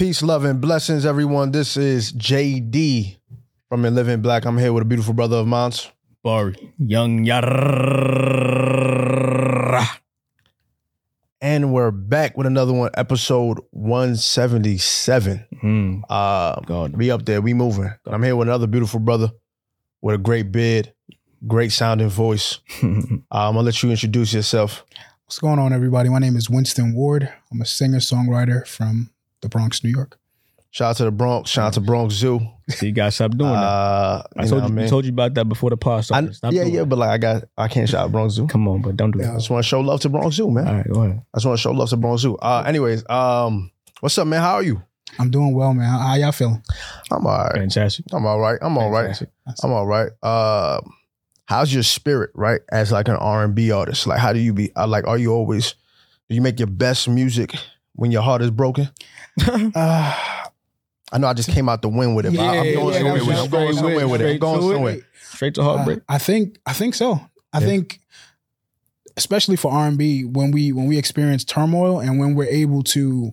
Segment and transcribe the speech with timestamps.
[0.00, 1.50] Peace, love, and blessings, everyone.
[1.50, 3.18] This is JD
[3.68, 4.46] from In Living Black.
[4.46, 5.72] I'm here with a beautiful brother of mine.
[6.24, 7.44] Bari, young Yara.
[11.42, 15.46] And we're back with another one, episode 177.
[15.62, 16.96] Mm, Uh, God.
[16.96, 17.92] we up there, we moving.
[18.06, 19.30] I'm here with another beautiful brother
[20.00, 20.94] with a great beard,
[21.46, 22.60] great sounding voice.
[22.82, 24.82] I'm gonna let you introduce yourself.
[25.26, 26.08] What's going on, everybody?
[26.08, 27.30] My name is Winston Ward.
[27.52, 29.10] I'm a singer songwriter from
[29.42, 30.18] the Bronx, New York.
[30.72, 32.38] Shout out to the Bronx, shout out to Bronx Zoo.
[32.68, 33.56] See, you guys stop doing that.
[33.58, 34.88] Uh, I you told you, I mean?
[34.88, 36.32] told you about that before the pod started.
[36.32, 36.86] Stop yeah, yeah, that.
[36.86, 38.46] but like I got, I can't shout out Bronx Zoo.
[38.46, 39.26] Come on, but don't do it.
[39.28, 40.68] I just want to show love to Bronx Zoo, man.
[40.68, 41.22] All right, go ahead.
[41.34, 42.36] I just want to show love to Bronx Zoo.
[42.36, 44.40] Uh, anyways, um, what's up, man?
[44.40, 44.80] How are you?
[45.18, 45.88] I'm doing well, man.
[45.90, 46.62] How, how y'all feeling?
[47.10, 47.54] I'm all right.
[47.56, 48.04] Fantastic.
[48.12, 48.58] I'm all right.
[48.62, 49.06] I'm all right.
[49.06, 49.30] Fantastic.
[49.64, 50.10] I'm all right.
[50.22, 50.80] Uh,
[51.46, 52.60] how's your spirit, right?
[52.70, 54.70] As like an R and B artist, like how do you be?
[54.76, 55.74] uh, Like, are you always?
[56.28, 57.56] Do you make your best music
[57.94, 58.88] when your heart is broken?
[59.46, 59.66] Uh,
[61.12, 62.92] I know I just came out the wind with it, but I- I'm Yeah, going
[62.92, 63.40] yeah, somewhere with it.
[63.40, 64.30] I'm going straight somewhere with it.
[64.32, 65.04] I'm going to it.
[65.32, 66.00] Straight to heartbreak.
[66.08, 67.20] I think I think so.
[67.52, 67.66] I Yeah.
[67.66, 68.00] think,
[69.16, 72.82] especially for R and B, when we when we experience turmoil and when we're able
[72.84, 73.32] to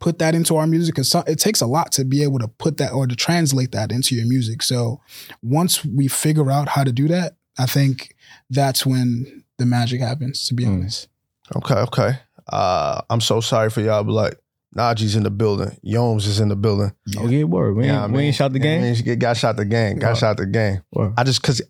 [0.00, 2.76] put that into our music, because it takes a lot to be able to put
[2.76, 4.62] that or to translate that into your music.
[4.62, 5.00] So
[5.42, 8.14] once we figure out how to do that, I think
[8.50, 10.46] that's when the magic happens.
[10.48, 10.74] To be Mm.
[10.80, 11.08] honest.
[11.56, 12.18] Okay, okay.
[12.48, 14.40] Uh, I'm so sorry for y'all, but like
[14.76, 16.92] Najee's in the building, Yomes is in the building.
[17.18, 17.76] Oh, yeah, word.
[17.76, 19.04] We ain't, Yeah, we mean, ain't shot the yeah, I game.
[19.06, 19.98] mean, got shot the game.
[19.98, 20.82] Got shot the game.
[21.16, 21.62] I just because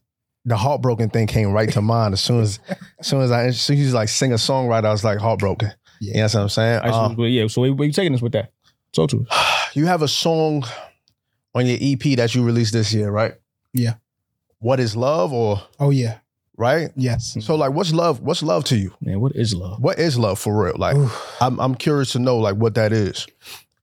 [0.44, 2.58] the heartbroken thing came right to mind as soon as
[2.98, 5.72] as soon as I as soon as like sing a songwriter, I was like heartbroken.
[6.00, 6.08] Yeah.
[6.08, 6.81] You know what I'm saying?
[7.16, 8.53] But yeah, so where, where you taking us with that?
[8.92, 9.27] So to
[9.75, 10.64] you have a song
[11.55, 13.34] on your EP that you released this year, right?
[13.72, 13.94] Yeah.
[14.59, 16.19] What is love or Oh yeah.
[16.56, 16.91] Right?
[16.97, 17.36] Yes.
[17.41, 18.20] So like what's love?
[18.20, 18.92] What's love to you?
[19.00, 19.80] Man, what is love?
[19.83, 20.74] What is love for real?
[20.77, 21.36] Like Oof.
[21.41, 23.27] I'm I'm curious to know like what that is.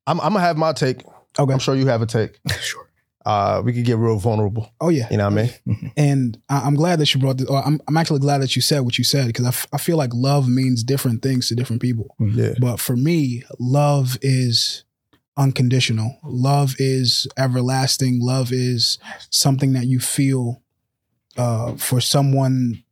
[0.08, 1.04] I'm I'm gonna have my take.
[1.40, 1.54] Okay.
[1.54, 2.40] I'm sure you have a take.
[2.62, 2.88] sure.
[3.26, 4.72] Uh we could get real vulnerable.
[4.82, 5.08] Oh yeah.
[5.12, 5.92] You know what I mean?
[5.96, 7.48] And I- I'm glad that you brought this.
[7.48, 9.78] Or I'm, I'm actually glad that you said what you said because I, f- I
[9.78, 12.16] feel like love means different things to different people.
[12.20, 12.54] Yeah.
[12.60, 14.84] But for me, love is
[15.38, 16.18] unconditional.
[16.24, 18.20] Love is everlasting.
[18.22, 18.98] Love is
[19.30, 20.61] something that you feel
[21.38, 22.84] uh, for someone,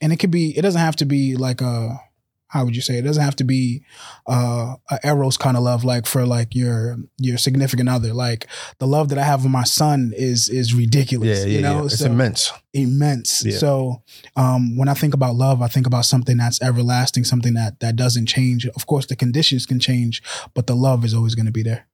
[0.00, 0.56] and it could be.
[0.56, 2.00] It doesn't have to be like a.
[2.48, 2.96] How would you say?
[2.96, 3.82] It doesn't have to be
[4.28, 8.14] uh, a eros kind of love, like for like your your significant other.
[8.14, 8.46] Like
[8.78, 11.40] the love that I have for my son is is ridiculous.
[11.40, 11.84] Yeah, yeah, you know, yeah.
[11.86, 12.52] It's So- immense.
[12.72, 13.44] immense.
[13.44, 13.58] Yeah.
[13.58, 14.02] So
[14.36, 17.96] um, when I think about love, I think about something that's everlasting, something that that
[17.96, 18.64] doesn't change.
[18.66, 20.22] Of course, the conditions can change,
[20.54, 21.88] but the love is always going to be there.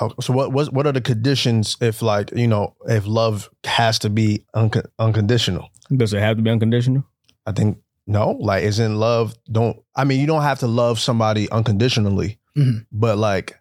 [0.00, 3.98] Oh, so what what what are the conditions if like you know if love has
[4.00, 5.68] to be unco- unconditional?
[5.94, 7.04] Does it have to be unconditional?
[7.46, 8.30] I think no.
[8.40, 12.86] Like isn't love don't I mean you don't have to love somebody unconditionally, Mhm.
[12.92, 13.56] but like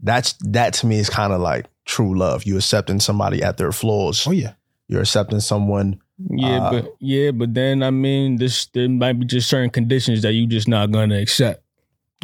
[0.00, 2.44] that's that to me is kind of like true love.
[2.44, 4.26] You accepting somebody at their flaws.
[4.26, 4.54] Oh yeah,
[4.88, 6.00] You're accepting someone.
[6.30, 10.22] Yeah, Uh, but yeah, but then I mean, this there might be just certain conditions
[10.22, 11.64] that you just not gonna accept.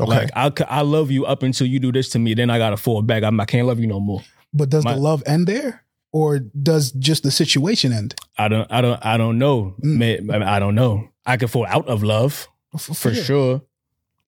[0.00, 0.10] Okay.
[0.10, 2.58] Like I, c- I love you up until you do this to me, then I
[2.58, 3.22] gotta fall back.
[3.22, 4.22] I'm, I can't love you no more.
[4.54, 8.14] but does My- the love end there, or does just the situation end?
[8.38, 9.74] I don't, I don't, I don't know.
[9.84, 10.30] Mm.
[10.42, 11.08] I, I don't know.
[11.26, 12.48] I could fall out of love
[12.78, 13.62] for sure.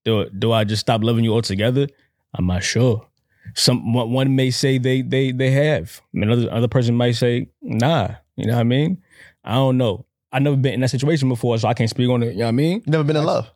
[0.05, 1.87] Do do I just stop loving you altogether?
[2.35, 3.07] I'm not sure.
[3.55, 6.01] Some one one may say they they they have.
[6.15, 8.15] Another other person might say nah.
[8.37, 9.03] You know what I mean?
[9.45, 10.07] I don't know.
[10.33, 12.33] I've never been in that situation before, so I can't speak on it.
[12.33, 12.83] You know what I mean?
[12.87, 13.51] Never been in love.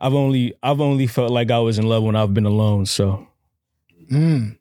[0.00, 2.86] I've only I've only felt like I was in love when I've been alone.
[2.86, 3.26] So
[4.10, 4.56] Mm.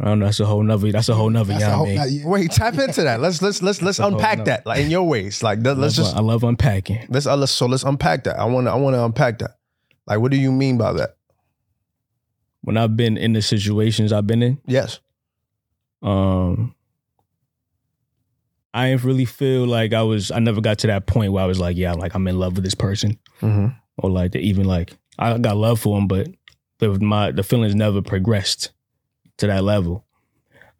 [0.00, 0.24] I don't know.
[0.26, 0.90] That's a whole nother.
[0.90, 1.52] That's a whole nother.
[1.52, 1.96] That's know a what I whole- mean?
[1.96, 2.26] not- yeah.
[2.26, 3.20] Wait, tap into that.
[3.20, 5.42] Let's let's let's let's That's a whole unpack that like in your ways.
[5.42, 7.06] Like let's I love, just I love unpacking.
[7.10, 8.38] let's uh, let's so let's unpack that.
[8.38, 9.52] I want to I want to unpack that.
[10.06, 11.16] Like what do you mean by that?
[12.62, 15.00] When I've been in the situations I've been in, Yes.
[16.02, 16.74] um,
[18.74, 20.30] I didn't really feel like I was.
[20.30, 22.54] I never got to that point where I was like, yeah, like I'm in love
[22.54, 23.76] with this person, Mm-hmm.
[23.98, 26.28] Or like even like I got love for him, but
[26.78, 28.72] the my the feelings never progressed
[29.38, 30.04] to that level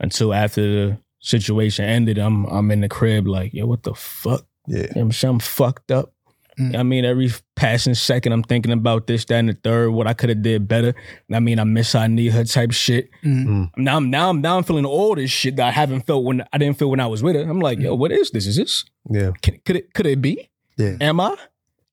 [0.01, 2.19] until after the situation ended.
[2.19, 4.47] I'm I'm in the crib like, yo, what the fuck?
[4.67, 4.87] Yeah.
[4.97, 6.13] I'm, I'm fucked up.
[6.59, 6.77] Mm.
[6.77, 9.91] I mean, every passing second, I'm thinking about this, that, and the third.
[9.91, 10.95] What I could have did better.
[11.33, 13.09] I mean, I miss her, I need her type shit.
[13.25, 13.71] Mm.
[13.77, 16.45] Now I'm now I'm now I'm feeling all this shit that I haven't felt when
[16.53, 17.43] I didn't feel when I was with her.
[17.43, 18.47] I'm like, yo, what is this?
[18.47, 18.85] Is this?
[19.09, 19.31] Yeah.
[19.41, 20.51] Can, could it could it be?
[20.77, 20.97] Yeah.
[21.01, 21.37] Am I?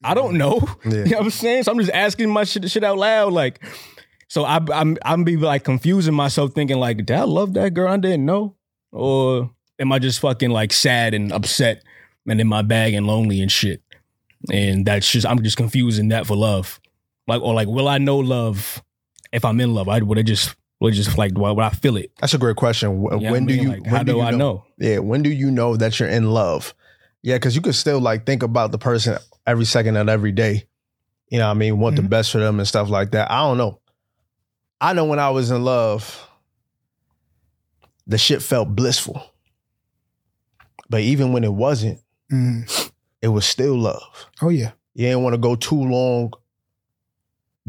[0.03, 0.37] I don't mm-hmm.
[0.37, 0.59] know.
[0.85, 1.03] Yeah.
[1.03, 1.63] You know what I'm saying?
[1.63, 3.33] So I'm just asking my shit, shit out loud.
[3.33, 3.63] Like,
[4.27, 7.91] so I, I'm I'm be like confusing myself, thinking like, did I love that girl?
[7.91, 8.55] I didn't know,
[8.91, 11.83] or am I just fucking like sad and upset
[12.27, 13.81] and in my bag and lonely and shit?
[14.51, 16.79] And that's just I'm just confusing that for love,
[17.27, 18.81] like or like will I know love
[19.31, 21.97] if I'm in love, I would it just would it just like would I feel
[21.97, 22.11] it?
[22.19, 23.01] That's a great question.
[23.01, 23.69] Wh- You know I when do you?
[23.69, 24.65] Like, when how do, you I know?
[24.77, 26.73] Yeah, when do you know that you're in love?
[27.21, 29.17] Yeah, because you could still like think about the person
[29.49, 30.65] every second of every day.
[31.29, 31.79] You know what I mean?
[31.79, 32.09] Want the Mhm.
[32.09, 33.29] best for them and stuff like that.
[33.31, 33.79] I don't know.
[34.81, 36.27] I know when I was in love,
[38.07, 39.21] the shit felt blissful.
[40.89, 41.99] But even when it wasn't,
[42.31, 42.91] Mm.
[43.21, 44.01] it was still love.
[44.41, 44.71] Oh yeah.
[44.95, 46.33] You didn't want to go too long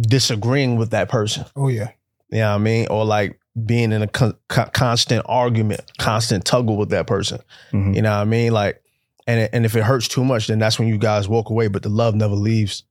[0.01, 1.45] disagreeing with that person.
[1.57, 1.91] Oh yeah.
[2.31, 2.87] You know what I mean?
[2.89, 7.41] Or like being in a con- con- constant argument, constant tuggle with that person.
[7.73, 7.95] Mhm.
[7.97, 8.53] You know what I mean?
[8.53, 8.83] Like,
[9.31, 11.69] and and if it hurts too much, then that's when you guys walk away.
[11.69, 12.85] But the love never leaves.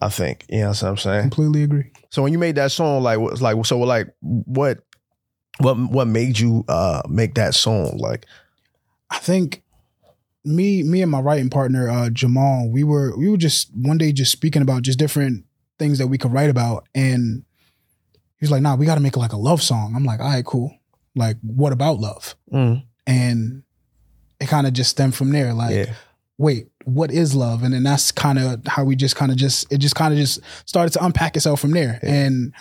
[0.00, 0.44] I think.
[0.50, 1.22] You know what I'm saying?
[1.22, 1.90] Completely agree.
[2.10, 4.80] So when you made that song, like, was like, so like, what,
[5.58, 7.96] what, what made you uh make that song?
[7.96, 8.26] Like,
[9.10, 9.62] I think
[10.44, 14.12] me me and my writing partner uh Jamal, we were we were just one day
[14.12, 15.44] just speaking about just different
[15.78, 17.44] things that we could write about and
[18.38, 20.28] he was like, "Nah, we got to make like a love song." I'm like, "All
[20.28, 20.76] right, cool.
[21.14, 23.62] Like what about love?" mm, And
[24.40, 25.94] it kind of just stemmed from there like yeah,
[26.38, 27.62] wait, what is love?
[27.62, 30.18] And then that's kind of how we just kind of just it just kind of
[30.18, 31.98] just started to unpack itself from there.
[32.02, 32.12] Yeah.
[32.12, 32.54] And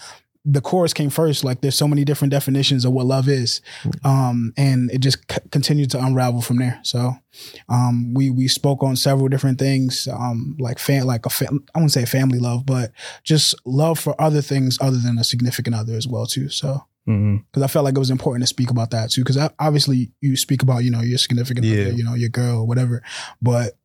[0.47, 1.43] the chorus came first.
[1.43, 3.61] Like there's so many different definitions of what love is,
[4.03, 6.79] um, and it just c- continued to unravel from there.
[6.83, 7.13] So
[7.67, 11.79] um, we we spoke on several different things, um, like fan like a fam- I
[11.79, 12.91] wouldn't say family love, but
[13.23, 16.49] just love for other things other than a significant other as well too.
[16.49, 17.43] So Mhm.
[17.51, 19.21] because I felt like it was important to speak about that too.
[19.23, 21.83] Because obviously you speak about you know your significant Yeah.
[21.83, 23.03] other, you know your girl, whatever,
[23.41, 23.77] but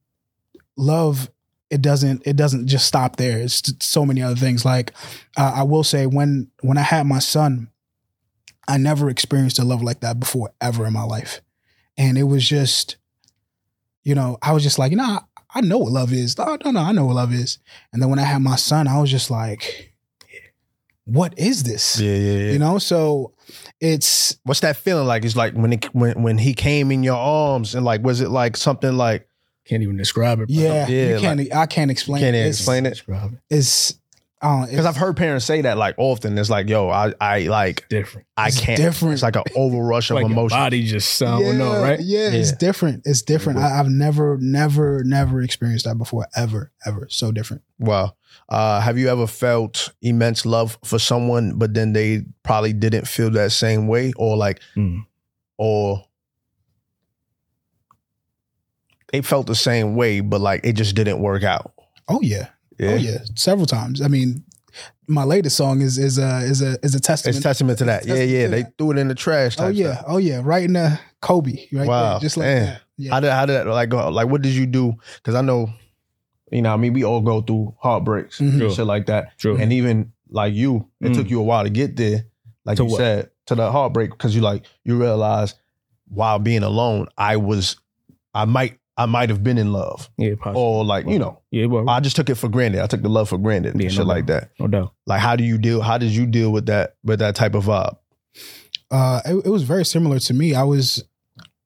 [0.76, 1.30] love
[1.70, 3.38] it doesn't it doesn't just stop there.
[3.38, 4.64] It's so many other things.
[4.64, 4.92] Like
[5.36, 7.68] uh, I will say when when I had my son,
[8.66, 11.40] I never experienced a love like that before ever in my life,
[11.96, 12.96] and it was just,
[14.02, 15.18] you know, I was just like, you know, I,
[15.54, 16.36] I know what love is.
[16.38, 17.58] No, no, no, I know what love is.
[17.92, 19.89] And then when I had my son, I was just like,
[21.12, 22.00] what is this?
[22.00, 22.52] yeah, yeah, yeah.
[22.52, 23.34] You know, so
[23.80, 25.24] it's What's that feeling like?
[25.24, 28.28] It's like when it when when he came in your arms and like, was it
[28.30, 29.26] like something like
[29.66, 30.46] Can't even describe it.
[30.48, 30.56] bro.
[30.56, 32.38] yeah, Yeah, you can't I can't explain Can't it.
[32.38, 33.02] even It's, explain it?
[33.50, 33.94] It's
[34.40, 36.38] Because I've heard parents say that like often.
[36.38, 38.26] It's like, yo, I I like Different.
[38.38, 38.78] I It's can't.
[38.78, 39.12] different.
[39.12, 40.56] It's like an overrush of Like your emotion.
[40.56, 42.00] body just I don't know, right?
[42.00, 43.02] Yeah, it's different.
[43.04, 43.58] It's different.
[43.58, 43.66] Yeah.
[43.66, 46.26] I, I've never, never, never experienced that before.
[46.34, 47.06] Ever, ever.
[47.10, 47.62] So different.
[47.78, 48.16] Wow.
[48.48, 53.28] Uh, have you ever felt immense love for someone, but then they probably didn't feel
[53.32, 55.04] that same way, or like, Mm.
[55.58, 56.06] or
[59.12, 61.72] they felt the same way, but like it just didn't work out?
[62.08, 62.48] Oh yeah.
[62.80, 62.90] Yeah.
[62.90, 63.18] Oh yeah.
[63.36, 64.00] Several times.
[64.02, 64.44] I mean,
[65.06, 67.36] my latest song is is a is a is a testament.
[67.36, 68.06] It's testament to that.
[68.06, 68.44] It's Yeah, yeah.
[68.44, 68.78] to They that.
[68.78, 69.56] threw it in the trash.
[69.58, 69.94] oh yeah.
[69.94, 70.04] stuff.
[70.08, 70.40] Oh yeah.
[70.42, 71.66] Right in the Kobe.
[71.72, 72.12] Right Wow.
[72.12, 72.20] there.
[72.20, 72.64] Just like Damn.
[72.66, 72.80] that.
[72.96, 73.10] Yeah.
[73.12, 74.08] How did how did that like go?
[74.10, 74.94] Like, what did you do?
[75.16, 75.70] Because I know,
[76.52, 78.48] you know, I mean, we all go through heartbreaks Mhm.
[78.50, 78.70] and Sure.
[78.70, 79.36] shit like that.
[79.38, 79.56] True.
[79.56, 81.14] And even like you, it Mm.
[81.14, 82.24] took you a while to get there.
[82.64, 82.98] Like To you what?
[82.98, 85.54] said, to the heartbreak, because you like you realize
[86.08, 87.76] while being alone, I was,
[88.34, 90.60] I might, I might have been in love, Yeah, possibly.
[90.62, 92.82] or like you know, yeah, well, I just took it for granted.
[92.82, 94.50] I took the love for granted, and Yeah, shit no like that.
[94.58, 94.94] no doubt.
[95.06, 95.80] Like, how do you deal?
[95.80, 96.96] How did you deal with that?
[97.02, 97.96] With that type of vibe?
[98.90, 100.54] uh, it, it was very similar to me.
[100.54, 101.04] I was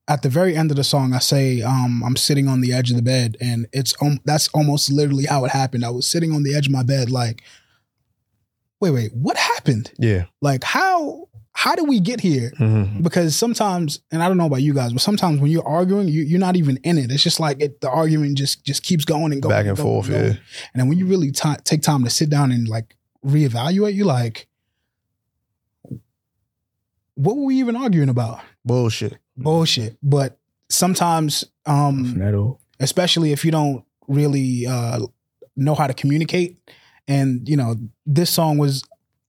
[0.06, 1.12] at the very end of the song.
[1.14, 4.48] I say, um, "I'm sitting on the edge of the bed," and it's um, that's
[4.48, 5.84] almost literally how it happened.
[5.84, 7.42] I was sitting on the edge of my bed, like,
[8.81, 9.92] "Wait, wait, what happened?
[9.98, 10.25] Yeah.
[10.42, 13.02] Like, how how do we get here?" Mm-hmm.
[13.02, 16.22] Because sometimes, and I don't know about you guys, but sometimes when you're arguing, you,
[16.22, 17.10] you're not even in it.
[17.10, 19.86] It's just like it, the argument just just keeps going and going Back and going
[19.86, 20.10] forth.
[20.10, 20.22] going.
[20.24, 20.31] Yeah.
[20.72, 24.05] And then when you really ti take time to sit down and like reevaluate, you
[24.05, 24.46] like,
[27.14, 28.40] what were we even arguing about?
[28.64, 29.19] Bullshit.
[29.36, 29.96] Bullshit.
[30.02, 30.38] But
[30.69, 32.05] sometimes, um,
[32.81, 35.00] especially if you don't really uh,
[35.56, 36.58] know how to communicate,
[37.06, 37.76] and you know,
[38.06, 38.82] this song was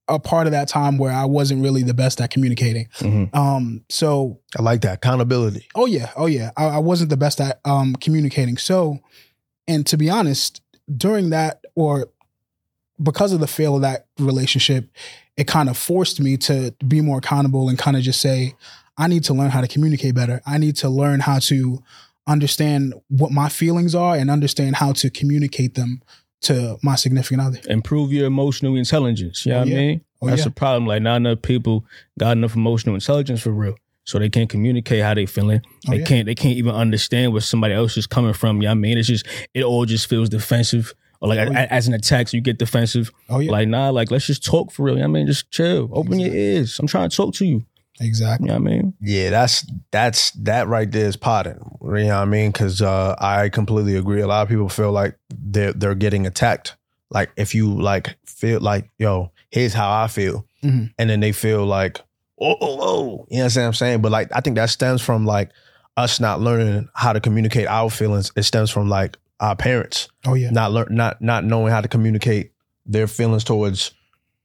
[0.08, 2.86] a part of that time where I wasn't really the best at communicating.
[2.98, 3.34] Mhm.
[3.34, 5.66] Um, so I like that accountability.
[5.74, 6.50] Oh yeah, oh yeah.
[6.56, 8.56] I, I wasn't the best at um, communicating.
[8.56, 9.00] So,
[9.66, 10.60] and to be honest,
[10.96, 12.06] during that or
[13.02, 14.88] because of the fail of that relationship,
[15.36, 18.54] it kind of forced me to be more accountable and kind of just say,
[18.96, 20.40] I need to learn how to communicate better.
[20.46, 21.82] I need to learn how to
[22.26, 26.02] understand what my feelings are and understand how to communicate them
[26.42, 27.58] to my significant other.
[27.68, 29.46] Improve your emotional intelligence.
[29.46, 29.74] You know Oh, what yeah.
[29.74, 30.00] I mean?
[30.22, 30.44] Oh, That's yeah.
[30.46, 30.86] the problem.
[30.86, 31.84] Like not enough people
[32.18, 33.74] got enough emotional intelligence for real.
[34.04, 35.62] So they can't communicate how they feeling.
[35.88, 36.04] Oh, They yeah.
[36.04, 38.56] can't they can't even understand where somebody else is coming from.
[38.58, 38.98] You know what I mean?
[38.98, 40.94] It's just it all just feels defensive.
[41.20, 43.10] Or like Oh, a- as an attack, so you get defensive.
[43.30, 44.94] Oh yeah, Like, nah, like let's just talk for real.
[44.96, 45.26] You know what I mean?
[45.26, 45.88] Just chill.
[45.92, 46.78] Open your ears.
[46.78, 47.64] I'm trying to talk to you.
[48.00, 48.48] Exactly.
[48.48, 48.94] You know what I mean?
[49.00, 51.58] Yeah, that's that's that right there is potting.
[51.82, 52.50] You know what I mean?
[52.52, 54.20] Because uh, I completely agree.
[54.20, 56.76] A lot of people feel like they're they're getting attacked.
[57.10, 60.92] Like if you like feel like yo here's how I feel, Mhm.
[60.98, 61.98] and then they feel like,
[62.40, 64.02] oh, oh, oh, you know what I'm saying?
[64.02, 65.50] But like, I think that stems from like
[65.96, 68.32] us not learning how to communicate our feelings.
[68.36, 70.50] It stems from like our parents Oh yeah.
[70.50, 72.52] not learn, not not knowing how to communicate
[72.84, 73.92] their feelings towards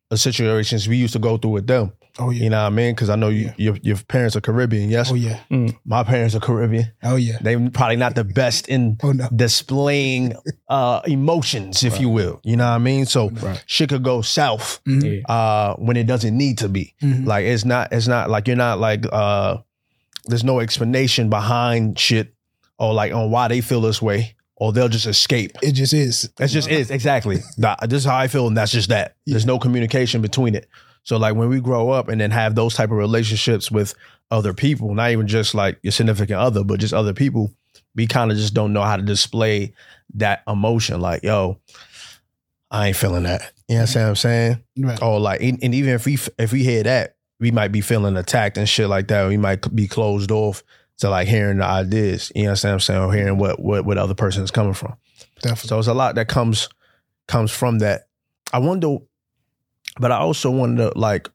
[0.10, 1.94] the situations we used to go through with them.
[2.20, 2.44] Oh yeah.
[2.44, 2.94] You know what I mean?
[2.94, 3.54] Because I know you, Yeah.
[3.58, 4.90] your your parents are Caribbean.
[4.90, 5.40] Yes, Oh yeah.
[5.86, 6.92] my parents are Caribbean.
[7.04, 7.38] Oh yeah.
[7.42, 9.28] they're probably not the best in Oh no.
[9.36, 10.34] displaying
[10.68, 12.40] uh emotions, if you will.
[12.44, 13.06] You know what I mean?
[13.06, 13.64] So Right.
[13.66, 15.22] shit could go south Mhm.
[15.30, 16.94] Uh when it doesn't need to be.
[17.02, 17.26] Mhm.
[17.26, 19.58] Like it's not it's not like you're not like uh
[20.26, 22.34] there's no explanation behind shit
[22.78, 25.52] or like on why they feel this way or they'll just escape.
[25.64, 26.30] It just is.
[26.40, 27.40] It just is exactly.
[27.58, 29.16] That- this is how I feel, and that's just that.
[29.26, 30.68] There's no communication between it.
[31.04, 33.96] So like when we grow up and then have those type of relationships with
[34.30, 37.52] other people, not even just like your significant other, but just other people,
[37.96, 39.74] we kind of just don't know how to display
[40.16, 41.02] that emotion.
[41.02, 41.60] Like, yo,
[42.70, 43.52] I ain't feeling that.
[43.68, 44.14] You know what I'm mm-hmm.
[44.16, 44.64] saying?
[44.78, 45.02] Right.
[45.02, 48.16] Or like, and and even if we if we hear that, we might be feeling
[48.18, 49.28] attacked and shit like that.
[49.28, 50.64] We might be closed off
[51.00, 52.32] to like hearing the ideas.
[52.36, 53.02] You know what I'm saying?
[53.02, 54.96] Or hearing what what what other person is coming from.
[55.42, 55.68] Definitely.
[55.68, 56.70] So it's a lot that comes
[57.28, 58.08] comes from that.
[58.54, 58.98] I wonder,
[60.00, 61.30] but I also wonder, like,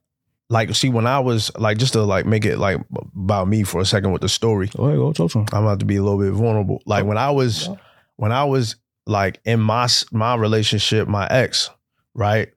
[0.49, 2.79] like see when I was like just to like make it like
[3.15, 4.67] about me for a second with the story.
[4.67, 5.45] Go talk to him.
[5.51, 6.81] I'm about to be a little bit vulnerable.
[6.85, 7.69] Like when I was
[8.15, 11.69] when I was like in my my relationship, my ex,
[12.13, 12.49] right?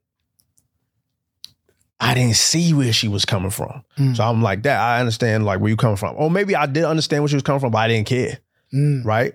[2.03, 3.83] I didn't see where she was coming from.
[3.99, 4.17] Mm.
[4.17, 4.81] So I'm like that.
[4.81, 6.15] I understand like where you coming from.
[6.17, 8.39] Or maybe I did understand where she was coming from, but I didn't care
[8.73, 9.05] Mm.
[9.05, 9.35] right?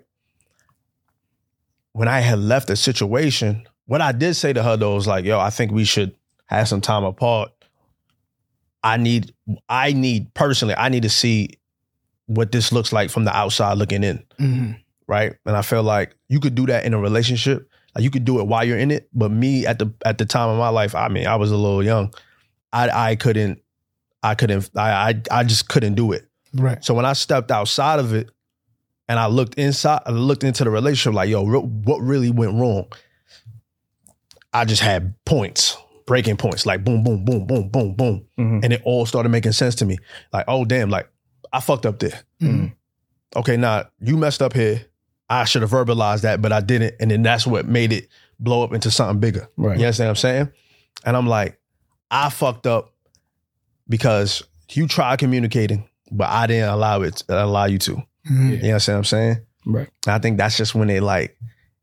[1.91, 5.25] When I had left the situation, what I did say to her though was like,
[5.25, 6.15] yo, I think we should
[6.45, 7.51] have some time apart.
[8.83, 9.33] I need,
[9.67, 11.49] I need personally, I need to see
[12.27, 14.79] what this looks like from the outside looking in, Mhm.
[15.07, 15.33] right?
[15.45, 17.69] And I feel like you could do that in a relationship.
[17.95, 19.09] Like you could do it while you're in it.
[19.13, 21.55] But me at the at the time of my life, I mean, I was a
[21.57, 22.13] little young.
[22.73, 23.61] I I couldn't,
[24.21, 26.27] I couldn't, I I, I just couldn't do it.
[26.53, 26.83] Right.
[26.83, 28.29] So when I stepped outside of it
[29.07, 32.53] and I looked inside, I looked into the relationship, like, yo, re- what really went
[32.55, 32.85] wrong?
[34.53, 38.25] I just had points, breaking points, like boom, boom, boom, boom, boom, boom.
[38.39, 38.63] Mhm.
[38.63, 39.97] And it all started making sense to me.
[40.31, 41.09] Like, oh, damn, like,
[41.51, 42.19] I fucked up there.
[42.41, 42.73] Mhm.
[43.35, 44.85] Okay, now you messed up here.
[45.29, 46.95] I should have verbalized that, but I didn't.
[46.99, 48.07] And then that's what made it
[48.39, 49.47] blow up into something bigger.
[49.57, 49.77] Right.
[49.79, 50.51] You understand what I'm saying?
[51.05, 51.59] And I'm like,
[52.11, 52.93] I fucked up
[53.89, 58.03] because you tried communicating, but I didn't allow it allow you to.
[58.29, 58.51] Mhm.
[58.51, 59.37] You know what I'm saying?
[59.65, 59.89] Right.
[60.05, 61.37] And I think that's just when it like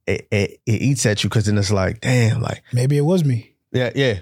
[0.07, 3.25] it, it, it eats at you because then it's like, damn, like, Maybe it was
[3.25, 3.52] me.
[3.73, 4.21] Yeah, yeah,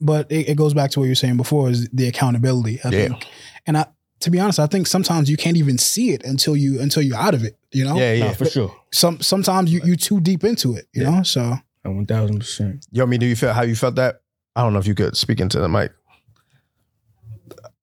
[0.00, 2.88] but it, it goes back to what you were saying before is the accountability i
[2.90, 3.08] Yeah.
[3.08, 3.26] think
[3.66, 3.86] and i
[4.20, 7.16] to be honest i think sometimes you can't even see it until you until you're
[7.18, 8.26] out of it you know yeah, yeah.
[8.26, 8.74] Nah, for sure.
[8.92, 11.10] some sometimes you you too deep into it you Yeah.
[11.10, 12.86] know so One thousand percent.
[12.92, 14.22] Yo, me, do you feel how you felt that?
[14.56, 15.92] I don't know if you could speak into the mic.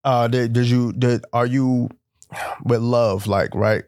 [0.04, 1.88] Uh, did, did you did are you
[2.64, 3.84] with love like right?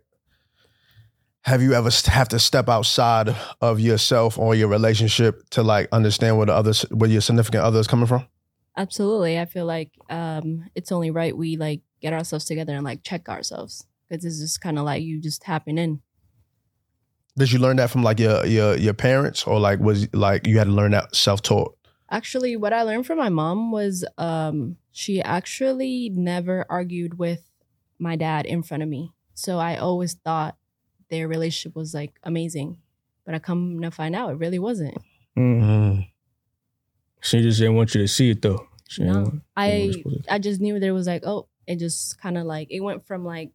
[1.43, 6.37] Have you ever have to step outside of yourself or your relationship to like understand
[6.37, 8.25] where the others where your significant other is coming from?
[8.77, 9.37] Absolutely.
[9.37, 13.27] I feel like um, it's only right we like get ourselves together and like check
[13.27, 16.01] ourselves because it's just kind of like you just tapping in.
[17.37, 20.59] Did you learn that from like your your your parents or like was like you
[20.59, 21.75] had to learn that self taught?
[22.09, 27.49] Actually, what I learned from my mom was um, she actually never argued with
[27.99, 29.11] my dad in front of me.
[29.33, 30.55] So I always thought
[31.13, 32.77] their relationship was like amazing.
[33.25, 34.97] But I come to find out it really wasn't.
[35.37, 36.07] Mm.
[37.21, 38.67] She just didn't want you to see it though.
[38.89, 39.39] She No.
[39.55, 42.37] I didn't want you to- I just knew there was like, oh, it just kind
[42.37, 43.51] of like it went from like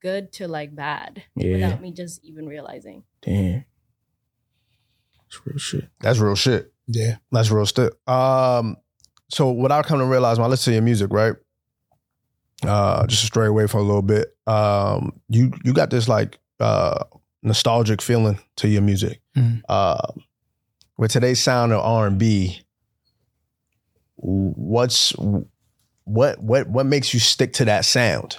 [0.00, 1.52] good to like bad Yeah.
[1.54, 3.02] without me just even realizing.
[3.22, 3.64] Damn.
[5.22, 5.88] that's real shit.
[6.00, 6.72] That's real shit.
[6.86, 7.92] yeah That's real shit.
[8.06, 8.76] Um,
[9.30, 11.34] so what I come to realize when I listen to your music, right?
[12.64, 14.28] Uh, just to stray away for a little bit.
[14.46, 17.04] Um, you you got this like uh
[17.42, 19.20] nostalgic feeling to your music.
[19.36, 19.62] Mhm.
[19.68, 20.12] Uh,
[20.96, 22.60] with today's sound of R and B,
[24.16, 25.10] what's
[26.04, 28.38] what what what makes you stick to that sound?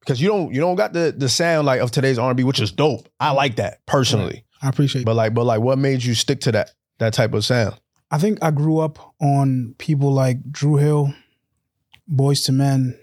[0.00, 2.44] Because you don't you don't got the the sound like of today's R and B,
[2.44, 3.08] which is dope.
[3.20, 4.44] I like that personally.
[4.62, 7.44] i appreciate But like but like what made you stick to that that type of
[7.44, 7.74] sound?
[8.10, 11.14] i think i grew up on people like Dru Hill
[12.10, 12.98] Boyz II Men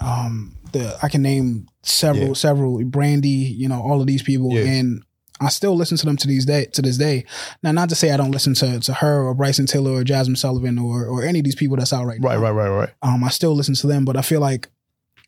[0.00, 2.32] um the i can name several Yeah.
[2.34, 4.62] several brandy you know all of these people Yeah.
[4.64, 5.02] and
[5.38, 7.26] I still listen to them to these day to this day.
[7.62, 10.38] Now, not to say I don't listen to to her or Bryson Tiller or Jazmine
[10.38, 12.28] Sullivan or or any of these people that's out right now.
[12.28, 12.88] Right, right, right, right.
[13.02, 14.70] Um, I still listen to them, but I feel like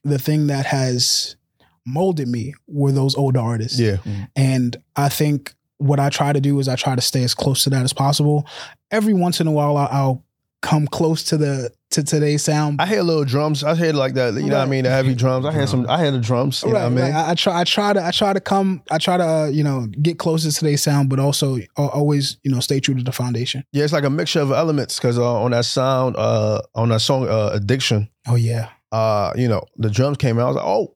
[0.05, 1.37] the thing that has
[1.85, 3.79] molded me were those older artists.
[3.79, 3.99] Yeah.
[4.35, 7.65] And I think what I try to do is I try to stay as close
[7.65, 8.47] to that as possible.
[8.91, 10.25] Every once in a while, I'll, I'll
[10.61, 12.81] come close to the to today's sound.
[12.81, 13.65] I hear little drums.
[13.65, 14.35] I hear like that.
[14.35, 14.85] You know what I mean?
[14.85, 15.47] The heavy drums.
[15.47, 15.89] I hear some.
[15.89, 16.63] I hear the drums.
[16.63, 17.15] You know right, what I mean?
[17.15, 17.15] right.
[17.15, 17.61] I, I try.
[17.61, 18.05] I try to.
[18.05, 18.83] I try to come.
[18.91, 19.25] I try to.
[19.25, 22.81] Uh, you know, get closer to today's sound, but also uh, always, you know, stay
[22.81, 23.65] true to the foundation.
[23.73, 27.01] Yeah, it's like a mixture of elements because uh, on that sound, uh, on that
[27.01, 30.45] song, uh, "Addiction," Oh yeah, uh, you know, the drums came out.
[30.45, 30.95] I was like, oh,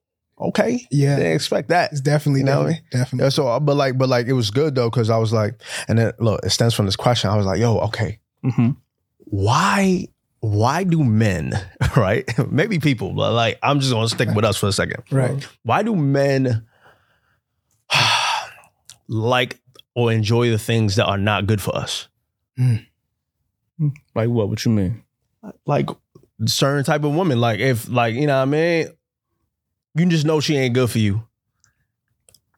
[0.49, 0.87] okay.
[0.91, 1.17] yeah.
[1.17, 1.93] Didn't expect that.
[1.93, 3.25] It's definitely, You know what I definitely, definitely.
[3.25, 5.61] Yeah, so, uh, but like, but like, it was good though because I was like,
[5.89, 7.31] and then look, it stems from this question.
[7.31, 8.71] I was like, yo, okay, Mm-hmm.
[9.35, 10.09] Why,
[10.41, 11.53] why do men,
[11.97, 12.29] right?
[12.51, 15.03] Maybe people, but like, I'm just gonna stick with us for a second.
[15.11, 15.43] Right.
[15.63, 16.67] Why do men
[19.09, 19.59] like
[19.95, 22.09] or enjoy the things that are not good for us?
[22.57, 22.77] Hmm.
[24.15, 24.49] Like what?
[24.51, 25.03] What you mean?
[25.67, 25.89] Like
[26.47, 28.89] certain type of woman, like if, like you know what I mean,
[29.95, 31.27] you just know she ain't good for you,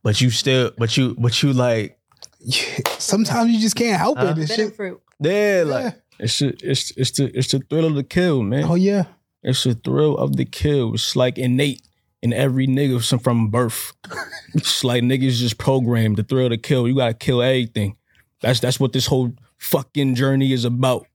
[0.02, 1.98] but you still, but you, but you like,
[2.98, 4.26] Sometimes you just can't help Huh?
[4.28, 4.36] it.
[4.36, 4.74] This shit.
[4.76, 5.00] fruit.
[5.20, 6.00] yeah, like.
[6.18, 6.24] Yeah.
[6.24, 8.64] It's the, it's it's the it's the thrill of the kill, man.
[8.64, 9.04] Oh yeah.
[9.42, 10.94] It's the thrill of the kill.
[10.94, 11.82] It's like innate
[12.22, 13.92] in every nigga from- from birth.
[14.54, 16.88] it's like niggas just programmed the thrill to kill.
[16.88, 17.96] You gotta kill everything.
[18.40, 21.06] That's that's what this whole fucking journey is about.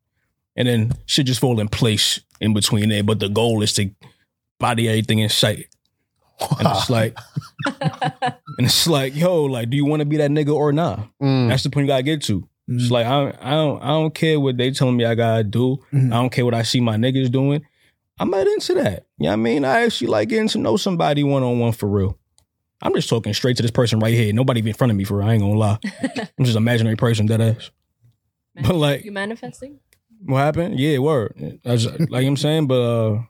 [0.55, 3.03] And then shit just fall in place in between there.
[3.03, 3.89] But the goal is to
[4.59, 5.67] body everything in sight.
[6.59, 7.17] And it's like,
[7.81, 10.99] and it's like, yo, like, do you want to be that nigga or not?
[11.21, 11.49] Mm.
[11.49, 12.47] That's the point you gotta get to.
[12.71, 15.77] It's like I, I don't I don't care what they telling me I gotta do.
[15.91, 16.07] Mhm.
[16.13, 17.65] I don't care what I see my niggas doing.
[18.19, 19.05] I'm not into that.
[19.17, 19.65] You know what I mean?
[19.65, 22.17] I actually like getting to know somebody one on one for real.
[22.81, 24.31] I'm just talking straight to this person right here.
[24.33, 25.27] Nobody in front of me for real.
[25.27, 25.79] I ain't gonna lie.
[26.37, 27.71] I'm just an imaginary person, dead ass.
[28.55, 29.79] But like you manifesting?
[30.25, 30.79] what happened?
[30.79, 31.59] Yeah, word.
[31.65, 33.21] I just, like I'm saying, but uh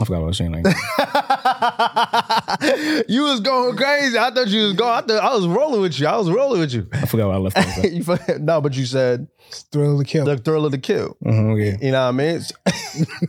[0.00, 0.52] I forgot what I was saying.
[0.52, 0.64] Like
[3.08, 4.16] you was going crazy.
[4.18, 4.90] I thought you was going.
[4.90, 6.06] I thought I was rolling with you.
[6.06, 6.88] I was rolling with you.
[6.92, 7.84] I forgot what I left off.
[7.84, 9.28] You fu- no, but you said
[9.70, 10.24] Thrill to kill.
[10.24, 11.16] the thrill of the kill.
[11.22, 11.76] Mhm, yeah.
[11.84, 12.40] You know what I mean?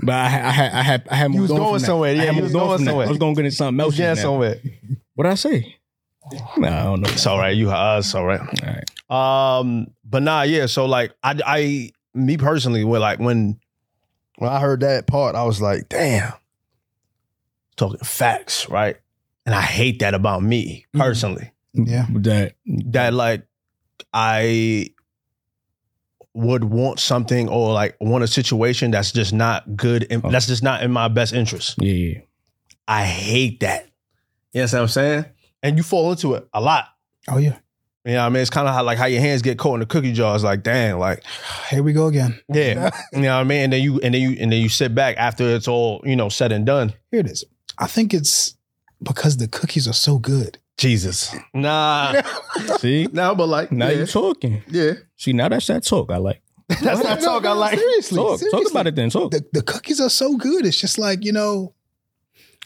[0.03, 2.13] But I, I had I had I had moved was on going somewhere.
[2.13, 3.05] Yeah, had you was on going somewhere.
[3.08, 3.98] I was going to get into something else.
[3.98, 4.28] yeah, just now.
[4.30, 4.58] somewhere.
[5.15, 5.76] What did I say?
[6.58, 7.10] Nah, I don't know.
[7.10, 7.56] It's all right.
[7.56, 8.39] You uh, it's all right.
[8.41, 8.47] All
[9.10, 9.60] right.
[9.60, 10.65] Um, but nah, yeah.
[10.65, 13.58] So like, I, I, me personally, when like when,
[14.38, 16.34] when I heard that part, I was like, damn,
[17.75, 18.97] talking facts, right?
[19.45, 20.99] And I hate that about me Mhm.
[20.99, 21.51] personally.
[21.73, 22.05] Yeah.
[22.09, 23.45] That That like,
[24.13, 24.89] I
[26.33, 30.03] would want something or like want a situation that's just not good.
[30.03, 30.31] In, Oh.
[30.31, 31.75] That's just not in my best interest.
[31.79, 32.19] yeah, yeah.
[32.88, 33.88] I hate that.
[34.51, 35.25] You know what I'm saying?
[35.62, 36.86] And you fall into it a lot.
[37.29, 37.57] Oh yeah.
[38.05, 38.41] You know what I mean?
[38.41, 40.36] It's kind of how like how your hands get caught in the cookie jar.
[40.36, 41.23] It's like, dang, like,
[41.69, 42.39] Here we go again.
[42.49, 42.89] yeah.
[43.13, 43.62] you know what I mean?
[43.63, 46.15] And then you and then you and then you sit back after it's all, you
[46.15, 46.93] know, said and done.
[47.12, 47.45] Here it is.
[47.77, 48.55] I think it's
[49.01, 50.57] because the cookies are so good.
[50.77, 51.33] Jesus.
[51.53, 52.21] Nah.
[52.79, 53.99] See, no, but like now yeah.
[53.99, 54.63] you talking.
[54.69, 54.93] Yeah.
[55.17, 56.41] See, now that's that talk I like.
[56.67, 57.77] That's not No, talk I like.
[57.77, 58.63] Seriously, Talk, seriously.
[58.63, 59.09] talk about it then.
[59.09, 59.31] Talk.
[59.31, 60.65] The, the cookies are so good.
[60.65, 61.73] It's just like you know.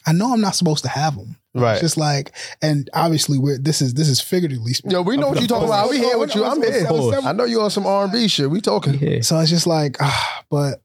[0.06, 1.36] I know I'm not supposed to have them.
[1.54, 1.74] Right.
[1.74, 4.92] It's just like, and obviously, we're this is this is figuratively speaking.
[4.92, 5.90] Yo, we know what you talking about.
[5.90, 6.46] We here with you.
[6.46, 6.88] I'm here.
[7.26, 8.50] I know you on some R and B shit.
[8.50, 8.94] We talking.
[9.00, 9.20] Yeah.
[9.22, 10.82] So it's just like, ah, but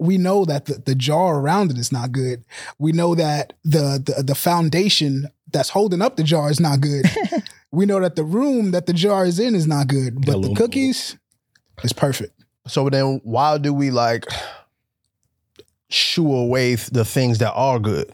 [0.00, 2.42] we know that the, the jar around it is not good.
[2.78, 7.04] We know that the, the the foundation that's holding up the jar is not good.
[7.70, 10.24] we know that the room that the jar is in is not good.
[10.24, 10.54] But the Hello.
[10.54, 11.18] cookies
[11.84, 12.32] is perfect.
[12.66, 14.24] So then why do we like
[15.90, 18.10] shoo away the things that are good?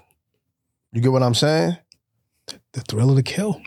[0.92, 1.76] You get what I'm saying?
[2.72, 3.60] The thrill of the kill.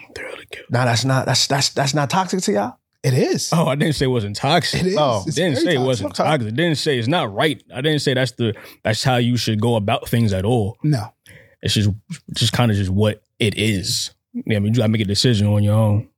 [0.70, 2.79] Nah, that's not that's that's that's not toxic to y'all.
[3.02, 3.50] It is.
[3.54, 4.82] Oh, I didn't say it wasn't toxic.
[4.82, 4.98] It is.
[4.98, 5.24] Oh.
[5.26, 6.48] It's didn't very say it wasn't toxic.
[6.48, 7.62] I didn't say it's not right.
[7.74, 10.78] I didn't say that's the that's how you should go about things at all.
[10.84, 11.14] No.
[11.62, 11.90] It's just
[12.34, 14.12] just kind of just what it is.
[14.34, 16.10] Yeah, I mean, you gotta make a decision on your own.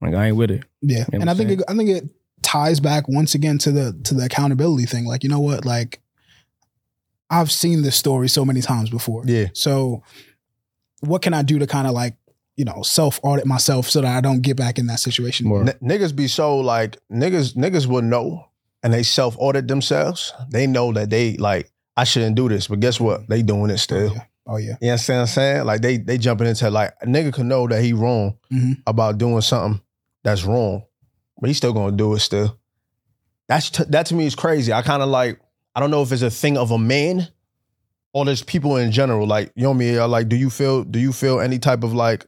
[0.00, 0.64] Like I ain't with it.
[0.82, 2.04] Yeah, You know and I think it, I think it
[2.42, 5.06] ties back once again to the to the accountability thing.
[5.06, 5.64] Like you know what?
[5.64, 6.00] Like
[7.28, 9.24] I've seen this story so many times before.
[9.26, 9.46] Yeah.
[9.52, 10.02] So
[11.00, 12.16] what can I do to kind of like
[12.56, 15.46] you know self audit myself so that I don't get back in that situation?
[15.50, 18.46] N- niggas be so like niggas niggas will know
[18.82, 20.32] and they self audit themselves.
[20.50, 23.28] They know that they like I shouldn't do this, but guess what?
[23.28, 24.12] They doing it Oh still.
[24.14, 24.24] yeah.
[24.46, 24.76] Oh yeah.
[24.80, 25.64] You understand what I'm saying?
[25.64, 28.82] Like they they jumping into like a nigga can know that he wrong Mhm.
[28.86, 29.80] about doing something
[30.22, 30.84] that's wrong,
[31.40, 32.58] but he's still gonna do it still.
[33.48, 34.72] That's t- that to me is crazy.
[34.72, 35.40] I kind of like
[35.74, 37.28] I don't know if it's a thing of a man
[38.14, 39.26] or there's people in general.
[39.26, 41.92] Like you know me, uh, like do you feel do you feel any type of
[41.92, 42.24] like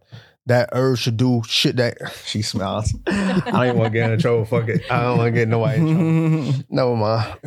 [0.46, 1.96] that urge to do shit that
[2.26, 2.94] she smiles.
[3.06, 4.44] I don't even want to get in trouble.
[4.44, 4.82] Fuck it.
[4.90, 6.64] I don't want to get nobody in trouble.
[6.70, 7.38] Never mind.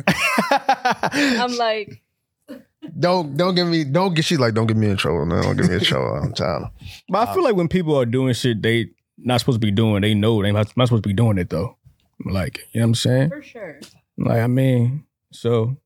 [1.12, 2.02] I'm like,
[2.98, 5.26] don't don't get me don't get she's like don't get me in trouble.
[5.26, 6.14] No, don't get me in trouble.
[6.16, 6.64] I'm tired.
[7.08, 10.00] But I feel like when people are doing shit, they not supposed to be doing.
[10.00, 11.76] They know they not not supposed to be doing it though.
[12.24, 13.28] Like you know what I'm saying?
[13.28, 13.80] For sure.
[14.16, 15.76] Like I mean, so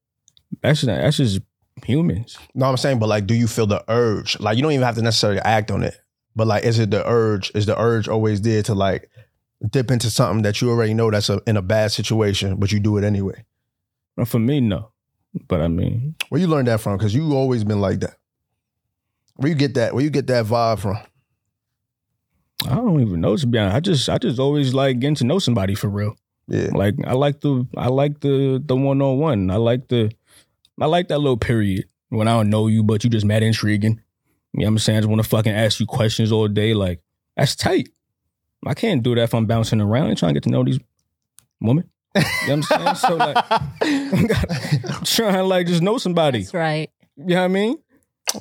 [0.62, 1.40] that's just, that's just
[1.84, 2.36] humans.
[2.54, 4.38] No, I'm saying, but like, do you feel the urge?
[4.40, 5.96] Like, you don't even have to necessarily act on it,
[6.34, 7.52] but like, is it the urge?
[7.54, 9.10] Is the urge always there to like
[9.70, 12.80] dip into something that you already know that's a, in a bad situation, but you
[12.80, 13.44] do it anyway?
[14.16, 14.90] Well, for me, no.
[15.48, 16.96] But I mean, Where you learned that from?
[16.96, 18.16] Because you always been like that.
[19.36, 19.94] Where you get that?
[19.94, 20.98] Where you get that vibe from?
[22.66, 23.76] I don't even know to be honest.
[23.76, 26.16] I just I just always like getting to know somebody for real.
[26.46, 26.70] Yeah.
[26.72, 29.50] Like I like the I like the the one on one.
[29.50, 30.12] I like the
[30.80, 34.00] I like that little period when I don't know you, but you just mad intriguing.
[34.52, 34.98] You know what I'm saying?
[34.98, 36.74] I just want to fucking ask you questions all day.
[36.74, 37.00] Like
[37.36, 37.88] that's tight.
[38.66, 40.78] I can't do that if I'm bouncing around and trying to get to know these
[41.60, 41.90] women.
[42.14, 42.94] You know what I'm saying?
[42.96, 44.28] So like I'm
[45.04, 46.42] trying to like just know somebody.
[46.42, 46.90] That's right.
[47.16, 47.78] You know what I mean?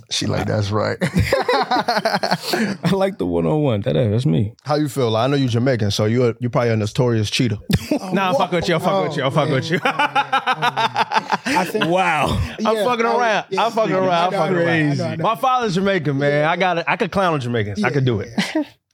[0.09, 0.97] She like, that's right.
[1.01, 3.81] I like the one on one.
[3.81, 4.53] That that's me.
[4.63, 5.11] How you feel?
[5.11, 7.57] Like, I know you Jamaican, so you're you probably a notorious cheater.
[8.11, 8.75] nah, I'm fucking with you.
[8.75, 9.23] I'm fucking with you.
[9.23, 9.79] I'm fucking with you.
[9.83, 12.37] Oh, I think Wow.
[12.65, 13.45] I'm fucking I- around.
[13.49, 14.11] yeah, I'm fucking I around.
[14.11, 14.97] I'm fucking know, I around.
[14.97, 15.23] know, I know.
[15.23, 16.45] My father's Jamaican, man.
[16.45, 16.85] I got it.
[16.87, 17.83] I could clown on Jamaicans.
[17.83, 18.29] I could do it.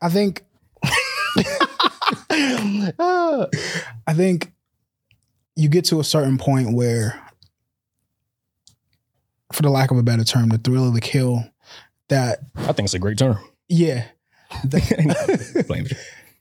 [0.02, 0.44] I think
[2.32, 4.52] I think
[5.56, 7.20] you get to a certain point where,
[9.52, 11.44] for the lack of a better term, the thrill of the kill,
[12.08, 13.38] that I think it's a great term.
[13.68, 14.06] yeah,
[14.66, 15.86] that, Blame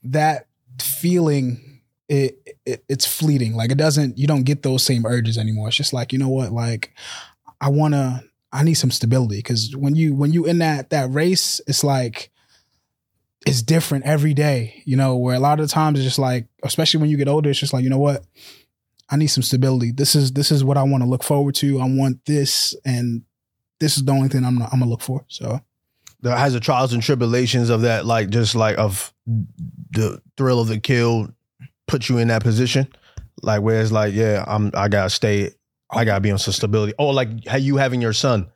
[0.05, 0.47] that
[0.81, 1.61] feeling
[2.09, 3.55] it, it it's fleeting.
[3.55, 5.69] Like it doesn't you don't get those same urges anymore.
[5.69, 6.95] It's just like you know what, like
[7.61, 8.25] I want to.
[8.51, 12.31] I need some stability because when you when you in that that race, it's like
[13.47, 14.83] it's different every day.
[14.87, 17.29] You know, where a lot of the times it's just like, especially when you get
[17.29, 18.25] older, it's just like you know what,
[19.11, 19.93] I need some stability.
[19.93, 21.79] This is this is what I want to look forward to.
[21.79, 23.23] I want this, and
[23.81, 25.27] this is the only thing I'm I'm gonna look for.
[25.29, 25.61] So
[26.21, 30.69] the has the trials and tribulations of that, like just like of the thrill of
[30.69, 31.29] the kill,
[31.89, 32.87] put you in that position,
[33.43, 35.51] like where it's like, yeah, I'm, I gotta stay,
[35.91, 36.93] I gotta be on some stability.
[36.99, 38.51] Or like how you having your son,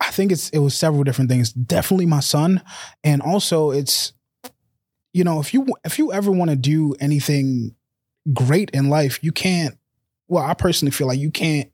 [0.00, 1.52] I think it's it was several different things.
[1.52, 2.62] Definitely my son,
[3.02, 4.12] and also it's
[5.14, 7.74] you know if you if you ever want to do anything
[8.32, 9.76] great in life, you can't.
[10.28, 11.70] Well, I personally feel like you can't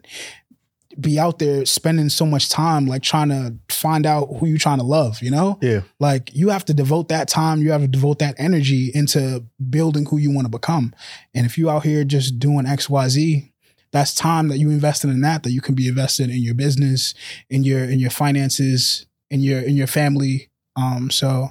[1.00, 4.78] be out there spending so much time like trying to find out who you're trying
[4.78, 5.22] to love.
[5.22, 5.82] You know, Yeah.
[6.00, 10.06] like you have to devote that time, you have to devote that energy into building
[10.06, 10.92] who you want to become.
[11.34, 13.52] And if you out here just doing X Y Z,
[13.92, 17.14] that's time that you invested in that that you can be invested in your business
[17.48, 21.50] in your in your finances in your in your family um so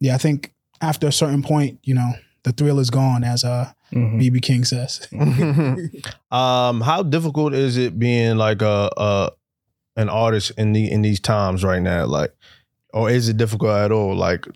[0.00, 3.70] yeah i think after a certain point you know the thrill is gone as uh
[3.92, 4.18] Mhm.
[4.18, 4.40] B.B.
[4.40, 5.06] King says
[6.30, 9.30] um, how difficult is it being like a, a
[9.96, 12.06] an artist in the in these times right now?
[12.06, 12.34] Like,
[12.94, 14.14] or is it difficult at all?
[14.16, 14.46] Like,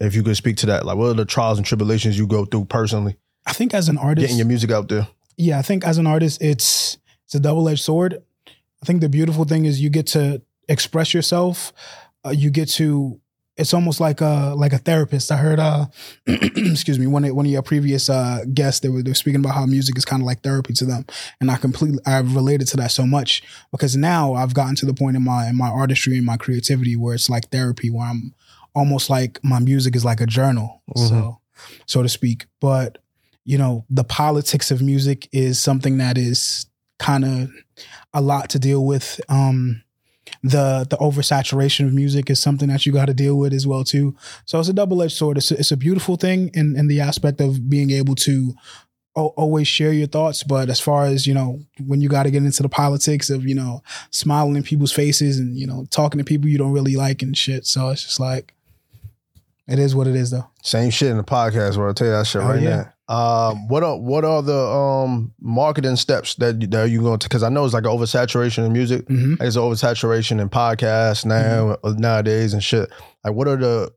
[0.00, 2.44] if you could speak to that, like, what are the trials and tribulations you go
[2.44, 3.16] through personally,
[3.46, 5.06] i think as an artist getting your music out there?
[5.36, 8.22] yeah i think as an artist it's it's a double-edged sword
[8.82, 11.72] i think the beautiful thing is you get to express yourself
[12.24, 13.20] uh, you get to
[13.56, 15.30] it's almost like a like a therapist.
[15.30, 15.86] I heard uh
[16.26, 19.40] excuse me one of, one of your previous uh guests they were, they were speaking
[19.40, 21.06] about how music is kind of like therapy to them.
[21.40, 24.94] And i completely i've related to that so much because now i've gotten to the
[24.94, 28.34] point in my in my artistry and my creativity where it's like therapy where i'm
[28.74, 31.40] almost like my music is like a journal so
[31.86, 32.46] so to speak.
[32.60, 32.98] But
[33.44, 36.66] you know, the politics of music is something that is
[36.98, 37.50] kind of
[38.14, 39.20] a lot to deal with.
[39.28, 39.82] Um,
[40.42, 43.84] the the oversaturation of music is something that you got to deal with as well
[43.84, 44.14] too.
[44.44, 45.38] So it's a double edged sword.
[45.38, 48.54] It's a, it's a beautiful thing in in the aspect of being able to
[49.16, 50.42] o- always share your thoughts.
[50.42, 53.46] But as far as you know, when you got to get into the politics of
[53.46, 56.96] you know smiling in people's faces and you know talking to people you don't really
[56.96, 58.54] like and shit, so it's just like
[59.68, 60.48] it is what it is though.
[60.62, 62.76] Same shit in the podcast where I tell you that shit Oh, right yeah.
[62.76, 62.92] now.
[63.06, 67.28] Um, what are what are the um marketing steps that you- that you going to?
[67.28, 69.06] Because I know it's like an oversaturation in music.
[69.08, 72.00] hmm There's oversaturation in podcasts now Mm-hmm.
[72.00, 72.88] nowadays and shit.
[73.22, 73.92] Like, what are the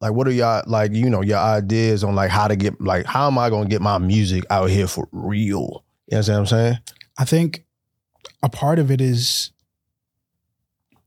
[0.00, 0.92] like what are y'all like?
[0.92, 3.80] You know, your ideas on like how to get like how am I gonna get
[3.80, 5.82] my music out here for real?
[6.06, 6.78] You know what I'm saying?
[7.18, 7.64] I think
[8.42, 9.50] a part of it is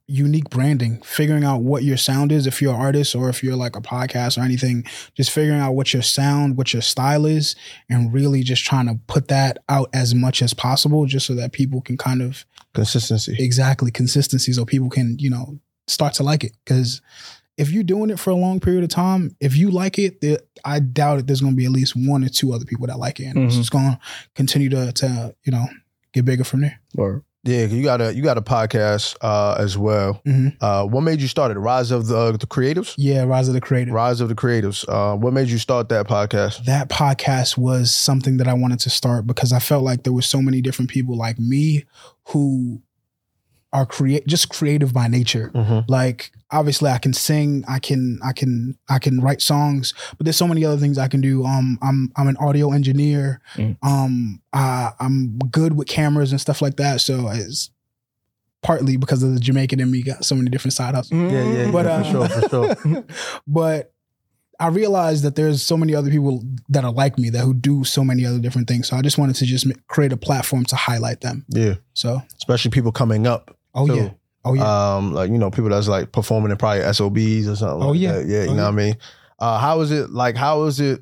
[0.08, 3.58] unique branding, figuring out what your sound is if you're an artist or if you're
[3.58, 7.56] like a podcast or anything, just figuring out what your sound, what your style is,
[7.90, 11.52] and really just trying to put that out as much as possible just so that
[11.52, 13.36] people can kind of Consistency.
[13.40, 16.54] exactly consistency so people can, you know, start to like it.
[16.66, 17.02] Cause
[17.58, 20.38] if you're doing it for a long period of time, if you like it, there,
[20.64, 23.00] I doubt it there's going to be at least one or two other people that
[23.00, 23.26] like it.
[23.26, 23.58] And it's Mhm.
[23.58, 24.00] just going to
[24.36, 25.66] continue to, to, you know,
[26.14, 26.80] get bigger from there.
[26.98, 30.22] Or Yeah, you got a you got a podcast uh, as well.
[30.26, 30.58] Mhm.
[30.60, 31.58] Uh, what made you start it?
[31.58, 32.94] Rise of the the Creatives.
[32.98, 33.92] Yeah, Rise of the Creatives.
[33.94, 34.86] Rise of the Creatives.
[34.88, 36.66] Uh, what made you start that podcast?
[36.66, 40.22] that podcast was something that I wanted to start because I felt like there were
[40.22, 41.86] so many different people like me
[42.30, 42.82] who
[43.74, 45.52] are create just creative by nature.
[45.54, 45.92] Mm-hmm.
[45.92, 50.38] Like obviously I can sing, I can I can I can write songs, but there's
[50.38, 51.46] so many other things I can do.
[51.46, 53.42] Um I'm I'm an audio engineer.
[53.56, 53.78] Mm.
[53.84, 57.02] Um I, I'm good with cameras and stuff like that.
[57.02, 57.70] So it's
[58.64, 61.32] partly because of the Jamaican in me got so many different side hustles.
[61.32, 63.04] Yeah, yeah, But, yeah, uh, for sure, for sure.
[63.48, 63.94] but
[64.60, 67.84] I realized that there's so many other people that are like me that who do
[67.84, 68.88] so many other different things.
[68.88, 71.46] So I just wanted to just create a platform to highlight them.
[71.50, 73.56] Yeah, So, especially people coming up.
[73.78, 73.96] Oh too.
[73.96, 74.10] yeah,
[74.46, 74.96] oh yeah.
[74.98, 77.84] Um, like you know, people that's like performing in probably SOBs or something.
[77.88, 78.12] Oh, like yeah.
[78.14, 78.28] that.
[78.28, 78.44] yeah.
[78.44, 78.64] You Oh, know yeah.
[78.64, 78.98] what I mean?
[79.40, 80.36] Uh, how is it like?
[80.36, 81.02] How is it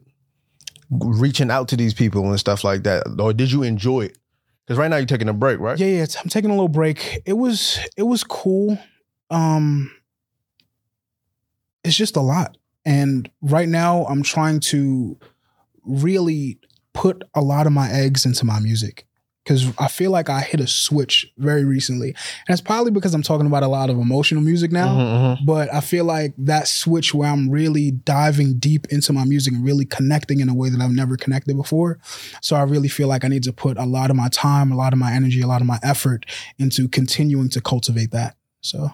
[0.92, 3.04] reaching out to these people and stuff like that?
[3.20, 4.18] Or did you enjoy it?
[4.66, 5.78] Because right now you're taking a break, right?
[5.80, 6.06] yeah, yeah.
[6.22, 7.22] I'm taking a little break.
[7.26, 8.78] It was it was cool.
[9.30, 9.92] Um,
[11.84, 15.18] it's just a lot, and right now I'm trying to
[15.84, 16.58] really
[16.94, 19.06] put a lot of my eggs into my music
[19.46, 23.22] because I feel like I hit a switch very recently, and it's probably because I'm
[23.22, 24.88] talking about a lot of emotional music now.
[24.88, 25.46] Mhm, mhm.
[25.46, 29.64] but I feel like that switch where I'm really diving deep into my music and
[29.64, 32.00] really connecting in a way that I've never connected before.
[32.42, 34.76] So I really feel like I need to put a lot of my time, a
[34.76, 36.26] lot of my energy, a lot of my effort
[36.58, 38.36] into continuing to cultivate that.
[38.62, 38.90] So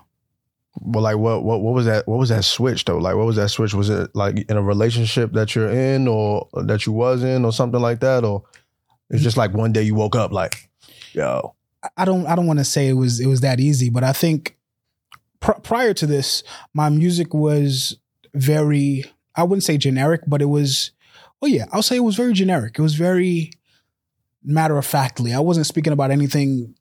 [0.82, 2.08] Well, like what what what was that?
[2.08, 2.98] What was that switch though?
[2.98, 3.74] Like what was that switch?
[3.74, 7.52] Was it like in a relationship that you're in, or that you was in, or
[7.54, 8.44] something like that, or
[9.12, 10.70] it's just like one day you woke up like,
[11.14, 11.56] yo,
[11.98, 14.14] I- don't I don't want to say it was it was that easy, but I
[14.14, 14.58] think
[15.40, 16.44] pr- prior to this,
[16.74, 17.98] my music was
[18.34, 20.92] very I wouldn't say generic, but it was
[21.42, 22.78] well yeah, I'll say it was very generic.
[22.78, 23.52] It was very
[24.44, 25.34] matter of factly.
[25.34, 26.76] I wasn't speaking about anything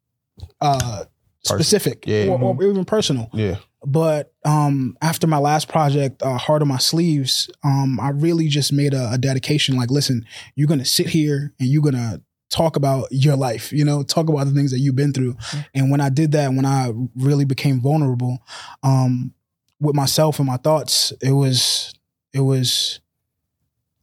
[0.61, 1.05] uh
[1.45, 2.27] specific Yeah.
[2.29, 3.29] or, or even personal.
[3.33, 8.49] yeah, But um, after my last project, uh, Heart on My Sleeves, um, I really
[8.49, 9.77] just made a, a dedication.
[9.77, 13.73] Like, listen, you're gonna sit here and you're gonna talk about your life.
[13.73, 15.37] You know, talk about the things that you've been through.
[15.75, 18.39] And when I did that, when I really became vulnerable
[18.83, 19.33] um,
[19.81, 21.95] with myself and my thoughts, it was,
[22.35, 23.01] it was,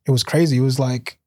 [0.08, 0.58] it was crazy.
[0.58, 1.20] It was like.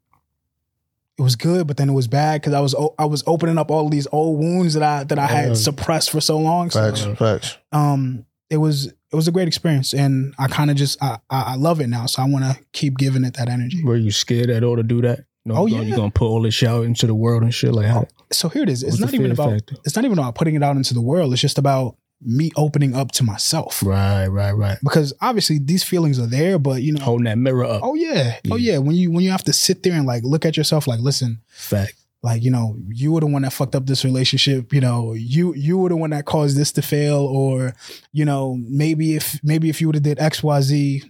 [1.19, 3.59] It was good, but then it was bad because I was o- I was opening
[3.59, 5.29] up all these old wounds that I that I Yeah.
[5.49, 6.71] had suppressed for so long.
[6.71, 7.59] So facts, facts.
[7.73, 11.41] um it was it was a great experience and i kind of just I, I
[11.53, 14.11] I love it now so i want to keep giving it that energy Were you
[14.11, 15.21] scared at all to do that?
[15.47, 15.81] No, Oh, yeah.
[15.81, 18.07] you're gonna put all this shit out into the world and shit like how?
[18.31, 19.77] so here it is it's not even about factor?
[19.87, 22.95] it's not even about putting it out into the world it's just about me opening
[22.95, 24.77] up to myself Right, right, right.
[24.83, 27.81] because obviously these feelings are there but you know Holding that mirror up.
[27.83, 30.45] oh yeah oh yeah when you when you have to sit there and like look
[30.45, 31.95] at yourself like listen Fact.
[32.23, 35.55] Like you know you were the one that fucked up this relationship you know you
[35.55, 37.73] you were the one that caused this to fail or
[38.13, 41.03] you know maybe if maybe if you would have did xyz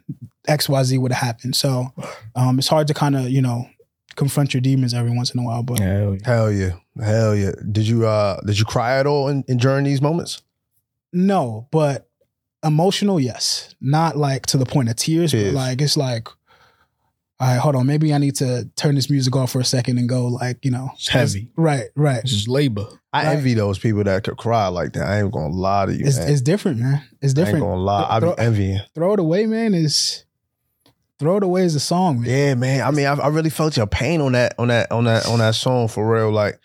[0.49, 1.87] xyz would have happened so
[2.37, 3.67] um it's hard to kind of you know
[4.17, 6.21] confront your demons every once in a while but Hell yeah.
[6.25, 6.71] Hell yeah,
[7.03, 7.53] hell yeah.
[7.71, 10.43] Did you uh did you cry at all in, in during these moments?
[11.13, 12.09] no but
[12.65, 15.53] emotional yes not like to the point of tears Tears.
[15.53, 16.29] but like it's like
[17.41, 19.99] all right hold on maybe i need to turn this music off for a second
[19.99, 21.51] and go like you know It's heavy.
[21.57, 22.87] right right This is labor.
[23.13, 23.37] I Right.
[23.39, 25.09] envy those people that could cry like that.
[25.09, 26.31] I ain't gonna lie to you, it's, man.
[26.31, 27.57] it's different man it's different.
[27.57, 28.07] I ain't gonna lie.
[28.09, 28.81] I Throw- be envying.
[28.95, 30.25] throw it away, man, is
[31.19, 32.31] throw it away as a song, man.
[32.31, 32.81] Yeah, man.
[32.87, 35.39] I mean, I, I really felt your pain on that, on that, on that, on
[35.41, 36.31] that song for real.
[36.31, 36.59] Like,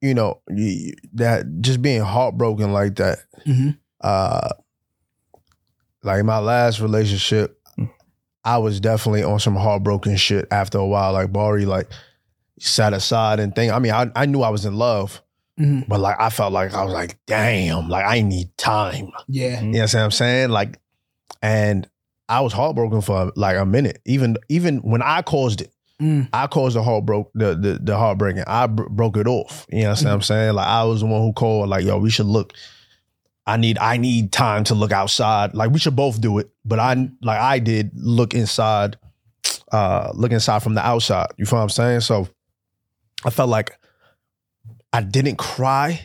[0.00, 3.18] you know, you, that just being heartbroken like that.
[3.46, 3.76] Mhm.
[4.00, 4.48] Uh,
[6.02, 7.58] like my last relationship,
[8.44, 11.12] I was definitely on some heartbroken shit after a while.
[11.12, 11.88] Like Bari, like
[12.60, 13.72] sat aside and think.
[13.72, 15.22] I mean, I, I knew I was in love,
[15.58, 15.88] Mhm.
[15.88, 19.10] but like I felt like I was like, damn, like I need time.
[19.28, 20.50] Yeah, You know what I'm saying?
[20.50, 20.78] Like,
[21.42, 21.88] and
[22.28, 24.00] I was heartbroken for like a minute.
[24.04, 25.70] Even even when I caused it,
[26.02, 26.28] Mm.
[26.32, 28.42] I caused the heartbroke the the, the heartbreaking.
[28.48, 29.64] I br- broke it off.
[29.70, 30.54] You know what I'm saying?
[30.54, 31.68] Like I was the one who called.
[31.68, 32.52] Like yo, we should look.
[33.46, 35.54] I need I need time to look outside.
[35.54, 38.96] Like we should both do it, but I like I did look inside,
[39.70, 41.28] uh, look inside from the outside.
[41.36, 42.00] You feel what I'm saying?
[42.00, 42.28] So
[43.24, 43.78] I felt like
[44.92, 46.00] I didn't cry,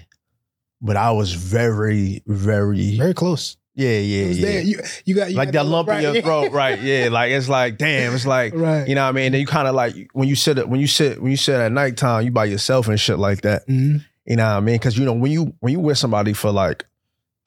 [0.82, 3.56] but I was very very very close.
[3.75, 4.60] yeah yeah yeah.
[4.60, 6.78] You you got you like got that lump in your throat, right?
[6.82, 8.86] Yeah, like it's like damn, it's like right.
[8.88, 9.32] you know what I mean.
[9.32, 11.71] Then you kind of like when you sit when you sit when you sit at
[11.71, 13.65] nighttime, you by yourself and shit like that.
[13.67, 14.04] Mhm.
[14.25, 14.75] You know what I mean?
[14.75, 16.86] Because you know when you when you with somebody for like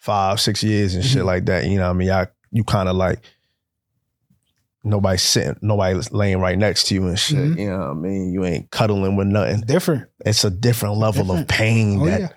[0.03, 1.27] five six years and shit Mhm.
[1.27, 2.11] like that, you know what I mean.
[2.11, 3.21] I, you kind of like
[4.85, 7.39] nobody sitting, nobody laying right next to you and shit.
[7.39, 7.59] Mhm.
[7.59, 8.33] You know what I mean?
[8.33, 9.61] You ain't cuddling with nothing.
[9.61, 10.09] Different.
[10.27, 12.29] It's a different level of pain Oh that yeah.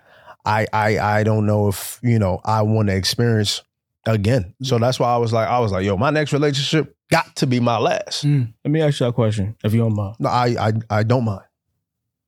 [0.45, 3.63] I I I don't know if you know I want to experience
[4.06, 4.54] again.
[4.62, 7.47] So that's why I was like I was like yo, my next relationship got to
[7.47, 8.25] be my last.
[8.25, 8.54] Mm.
[8.63, 10.17] Let me ask y'all a question, if you don't mind.
[10.19, 11.41] No, I I I don't mind.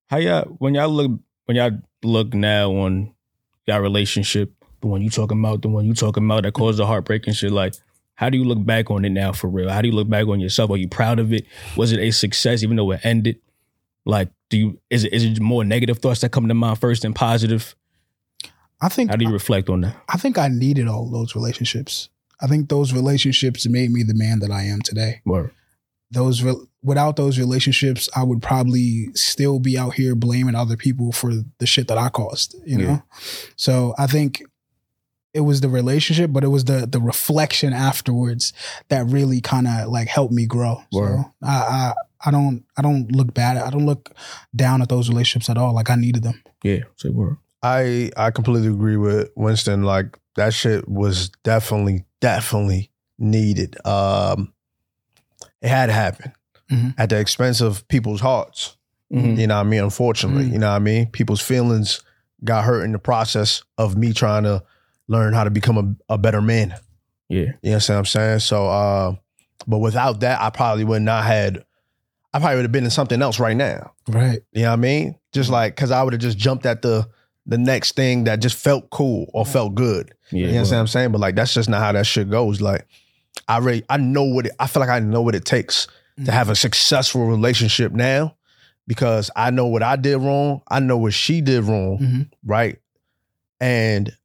[0.10, 1.12] How y'all when y'all look
[1.45, 3.13] when y'all look now on
[3.67, 6.86] y'all relationship, the one you talking about, the one you talking about that caused the
[6.86, 7.74] heartbreak and shit, like
[8.16, 9.70] how do you look back on it now for real?
[9.70, 10.72] How do you look back on yourself?
[10.72, 11.46] Are you proud of it?
[11.76, 13.40] Was it a success even though it ended?
[14.06, 17.02] Like, do you is it is it more negative thoughts that come to mind first
[17.04, 17.76] than positive?
[18.80, 19.96] I think How do you reflect on that?
[20.08, 22.10] I think I needed all those relationships.
[22.40, 25.22] I think those relationships made me the man that I am today.
[25.26, 25.52] Word.
[26.12, 31.12] Those re- without those relationships, I would probably still be out here blaming other people
[31.12, 32.56] for the shit that I caused.
[32.66, 33.00] You know, Yeah.
[33.56, 34.44] so I think
[35.38, 38.52] it was the relationship, but it was the the reflection afterwards
[38.89, 40.84] that really kind of like helped me grow.
[40.91, 41.17] Word.
[41.19, 41.93] So I, I
[42.26, 43.58] I don't I don't look bad.
[43.58, 44.12] I don't look
[44.56, 45.73] down at those relationships at all.
[45.73, 46.41] Like I needed them.
[46.63, 47.38] Yeah, say word.
[47.63, 49.84] I I completely agree with Winston.
[49.84, 53.78] Like that shit was definitely definitely needed.
[53.86, 54.54] Um,
[55.62, 56.34] it had to happen
[56.71, 56.93] Mhm.
[56.97, 58.76] at the expense of people's hearts.
[59.13, 59.38] Mhm.
[59.38, 59.84] You know what I mean?
[59.84, 60.52] Unfortunately, Mm.
[60.54, 61.06] you know what I mean?
[61.08, 62.02] People's feelings
[62.43, 64.62] got hurt in the process of me trying to
[65.08, 66.76] learn how to become a, a better man.
[67.30, 67.52] Yeah.
[67.62, 68.39] You know what I'm saying?
[68.39, 69.15] So, uh,
[69.65, 71.63] but without that, I probably would not had.
[72.34, 73.93] I probably would have been in something else right now.
[74.08, 74.41] Right.
[74.52, 75.15] You know what I mean?
[75.34, 77.08] Just like because I would have just jumped at the
[77.46, 80.13] the next thing that just felt cool or felt good.
[80.32, 80.48] Yeah.
[80.48, 80.78] You know what word.
[80.78, 81.12] I'm saying?
[81.12, 82.62] But like that's just not how that shit goes.
[82.62, 82.86] Like
[83.48, 85.88] I really I know what it, I feel like I know what it takes
[86.26, 88.36] to have a successful relationship now
[88.88, 90.62] because I know what I did wrong.
[90.67, 92.30] I know what she did wrong, Mhm.
[92.46, 92.78] right?
[93.60, 94.15] And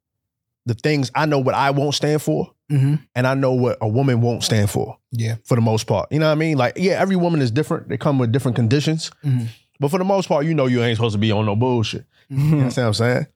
[0.66, 3.88] the things I know what I won't stand for, hmm and I know what a
[3.88, 5.36] woman won't stand for Yeah.
[5.44, 6.10] for the most part.
[6.12, 6.56] You know what I mean?
[6.56, 7.88] Like, yeah, every woman is different.
[7.88, 9.10] They come with different conditions.
[9.24, 9.48] Mhm.
[9.80, 12.04] But for the most part, you know you ain't supposed to be on no bullshit.
[12.30, 13.26] You know what I'm saying?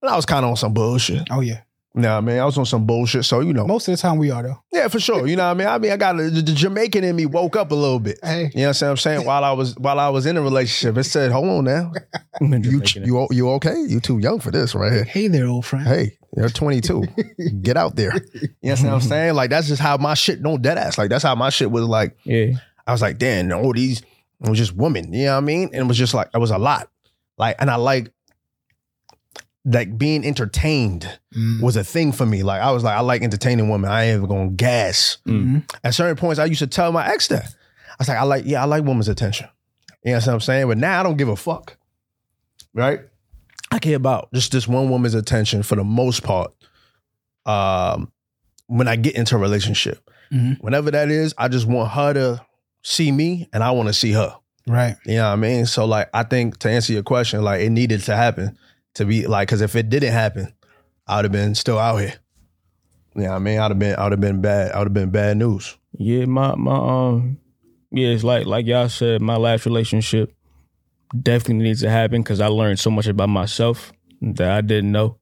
[0.00, 1.26] And I was kind of on some bullshit.
[1.30, 1.60] Oh yeah.
[1.94, 2.38] You know what I mean?
[2.38, 3.24] I was on some bullshit.
[3.24, 4.62] So, you know, Most of the time we are though.
[4.72, 5.26] yeah, for sure.
[5.26, 5.66] You know what I mean?
[5.66, 8.20] I mean, I got the, the Jamaican in me woke up a little bit.
[8.22, 8.50] Hey.
[8.54, 9.24] You know what I'm saying?
[9.26, 11.92] While I was while I was in a relationship, it said, "Hold on now,
[12.40, 13.74] you you you okay?
[13.88, 15.04] You too young for this, right here.
[15.04, 15.86] Hey there, old friend.
[15.88, 17.04] Hey, you're 22.
[17.62, 18.12] Get out there.
[18.34, 19.34] You know what I'm saying?
[19.34, 20.98] Like that's just how my shit don't dead ass.
[20.98, 21.84] Like that's how my shit was.
[21.84, 22.52] Like yeah.
[22.86, 24.00] I was like, damn, all these
[24.42, 25.12] it was just women.
[25.12, 25.64] You know what I mean?
[25.72, 26.90] And it was just like it was a lot.
[27.38, 28.12] Like, and I like
[29.64, 31.60] like being entertained Mm.
[31.62, 32.42] was a thing for me.
[32.42, 33.90] Like I was like, I like entertaining women.
[33.90, 35.18] I ain't even gonna gas.
[35.26, 35.70] Mhm.
[35.84, 37.44] At certain points, I used to tell my ex that.
[37.44, 39.46] I was like, I like, yeah, I like women's attention.
[40.04, 40.68] You know what I'm saying?
[40.68, 41.76] But now I don't give a fuck.
[42.72, 43.00] Right?
[43.70, 46.52] I care about just this one woman's attention for the most part.
[47.46, 48.10] Um,
[48.66, 50.10] when I get into a relationship.
[50.30, 50.60] Mhm.
[50.60, 52.40] Whenever that is, I just want her to
[52.82, 54.36] see me and I want to see her.
[54.66, 54.96] Right.
[55.06, 55.64] You know what I mean?
[55.66, 58.58] So like I think to answer your question, like it needed to happen
[58.94, 60.52] to be like because if it didn't happen,
[61.06, 62.14] I would have been still out here.
[63.16, 63.58] You know what I mean?
[63.58, 64.72] I'd have been I would have been bad.
[64.72, 65.74] I would have been bad news.
[65.96, 67.38] Yeah, my my um
[67.90, 70.34] yeah, it's like like y'all said, my last relationship
[71.22, 75.18] definitely needs to happen because I learned so much about myself that I didn't know.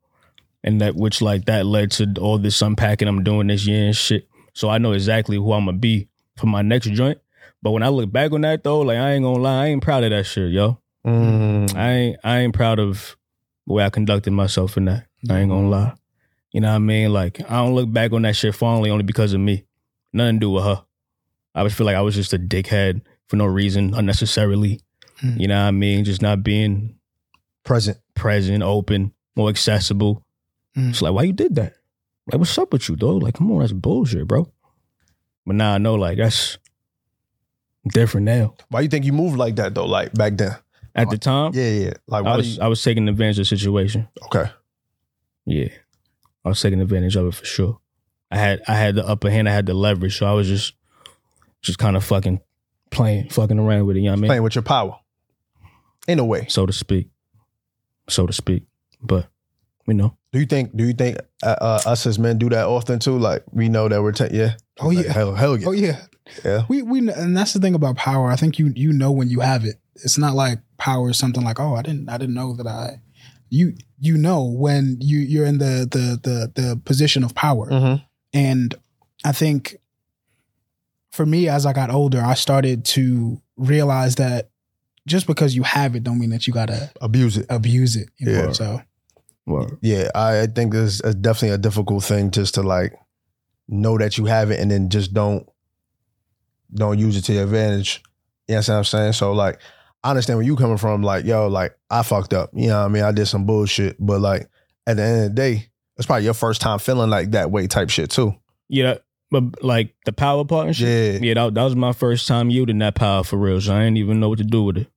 [0.64, 3.96] And that which like that led to all this unpacking I'm doing this year and
[3.96, 4.28] shit.
[4.52, 7.18] So I know exactly who I'm gonna be for my next joint.
[7.62, 9.82] But when I look back on that though, like I ain't gonna lie, I ain't
[9.82, 10.80] proud of that shit, yo.
[11.06, 11.74] Mm.
[11.76, 13.16] I ain't I ain't proud of
[13.66, 15.06] the way I conducted myself in that.
[15.30, 15.94] I ain't gonna lie.
[16.50, 17.12] You know what I mean?
[17.12, 19.64] Like I don't look back on that shit fondly only because of me.
[20.12, 20.84] Nothing to do with her.
[21.54, 24.80] I just feel like I was just a dickhead for no reason, unnecessarily.
[25.20, 25.38] Hmm.
[25.38, 26.04] You know what I mean?
[26.04, 26.96] Just not being
[27.64, 27.98] Present.
[28.14, 30.24] present, open, more accessible.
[30.76, 30.90] Mm.
[30.90, 31.74] It's like, why you did that?
[32.30, 33.16] Like, what's up with you, though?
[33.16, 34.50] Like, come on, that's bullshit, bro.
[35.46, 36.58] But now I know, like, that's
[37.92, 38.54] different now.
[38.68, 39.86] Why you think you moved like that though?
[39.86, 40.56] Like back then?
[40.94, 41.92] At the time, Yeah, yeah.
[42.06, 44.08] Like I was you, I was taking advantage of the situation.
[44.24, 44.50] okay?
[45.44, 45.68] Yeah.
[46.44, 47.78] I was taking advantage of it for sure.
[48.30, 50.74] I had I had the upper hand, I had the leverage, so I was just
[51.62, 52.40] just kind of fucking
[52.90, 54.28] playing, fucking around with it, you know what I mean?
[54.30, 54.98] Playing with your power,
[56.08, 56.46] in a way.
[56.48, 57.08] So to speak.
[58.08, 58.64] So to speak.
[59.02, 59.28] But
[59.86, 60.16] you know.
[60.32, 60.76] Do you think?
[60.76, 63.18] Do you think uh, uh, us as men do that often too?
[63.18, 64.56] Like we know that we're ta- yeah.
[64.80, 65.12] Oh Like, yeah.
[65.12, 65.66] hell, hell yeah.
[65.68, 66.00] Oh yeah.
[66.44, 66.62] yeah.
[66.68, 68.30] We we and that's the thing about power.
[68.30, 69.76] I think you you know when you have it.
[69.96, 73.00] It's not like power is something like oh I didn't I didn't know that I.
[73.48, 77.70] You you know when you you're in the the the the position of power.
[77.70, 78.04] Mm-hmm.
[78.34, 78.74] And
[79.24, 79.76] I think
[81.12, 84.50] for me, as I got older, I started to realize that
[85.06, 87.46] just because you have it, don't mean that you gotta Abuse it.
[87.48, 88.08] abuse it.
[88.18, 88.32] You know?
[88.46, 88.52] Yeah.
[88.52, 88.80] So
[89.46, 92.92] well, Yeah, I I think it's, it's definitely a difficult thing just to like
[93.68, 95.48] know that you have it and then just don't
[96.74, 98.02] don't use it to your advantage.
[98.48, 99.12] You know what I'm saying?
[99.12, 99.60] So like
[100.04, 102.50] I understand where you coming from, like, yo, like I fucked up.
[102.52, 103.02] You know what I mean?
[103.02, 104.48] I did some bullshit, but like
[104.86, 107.66] at the end of the day, it's probably your first time feeling like that way
[107.66, 108.34] type shit too.
[108.68, 108.98] Yeah,
[109.30, 111.22] but like the power partnership.
[111.22, 111.28] Yeah.
[111.28, 113.60] Yeah, that, that was my first time yielding that power for real.
[113.60, 114.88] So I didn't even know what to do with it.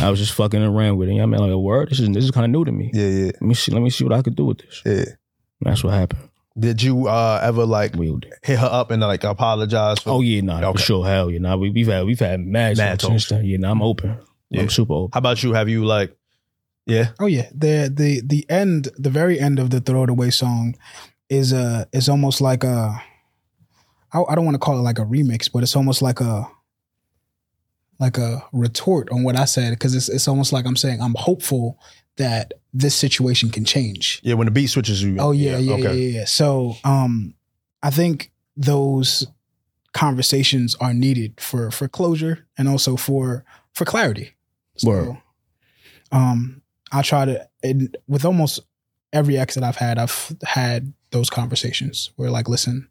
[0.00, 1.20] I was just fucking around with it.
[1.20, 1.90] I mean, like a word.
[1.90, 2.90] This is this is kind of new to me.
[2.92, 3.72] Yeah, yeah, Let me see.
[3.72, 4.82] Let me see what I could do with this.
[4.84, 5.04] yeah.
[5.60, 6.28] That's what happened.
[6.58, 8.34] Did you uh ever like Wield it.
[8.42, 10.72] hit her up and like apologize for Oh yeah, nah, Okay.
[10.72, 11.04] for sure.
[11.06, 11.56] Hell yeah, nah.
[11.56, 14.18] We, we've had we've had mad, Mad talks and Yeah, nah, I'm open.
[14.50, 14.62] Yeah.
[14.62, 15.10] I'm super open.
[15.12, 15.52] How about you?
[15.52, 16.16] Have you like
[16.86, 17.10] yeah?
[17.18, 20.76] Oh yeah, the the the end, the very end of the "Throw It Away" song
[21.28, 23.02] is a is almost like a.
[24.12, 26.46] I, I don't want to call it like a remix, but it's almost like a
[27.98, 31.14] like a retort on what I said because it's it's almost like I'm saying I'm
[31.16, 31.78] hopeful
[32.16, 34.20] that this situation can change.
[34.22, 35.16] Yeah, when the beat switches you.
[35.18, 35.98] Oh yeah, yeah, yeah, okay.
[35.98, 36.24] yeah, yeah.
[36.24, 37.34] So um
[37.82, 39.26] I think those
[39.92, 44.34] conversations are needed for for closure and also for for clarity.
[44.76, 45.16] So, Word.
[46.12, 48.60] um I try to and with almost
[49.12, 52.88] every ex that I've had, I've had those conversations where like, listen,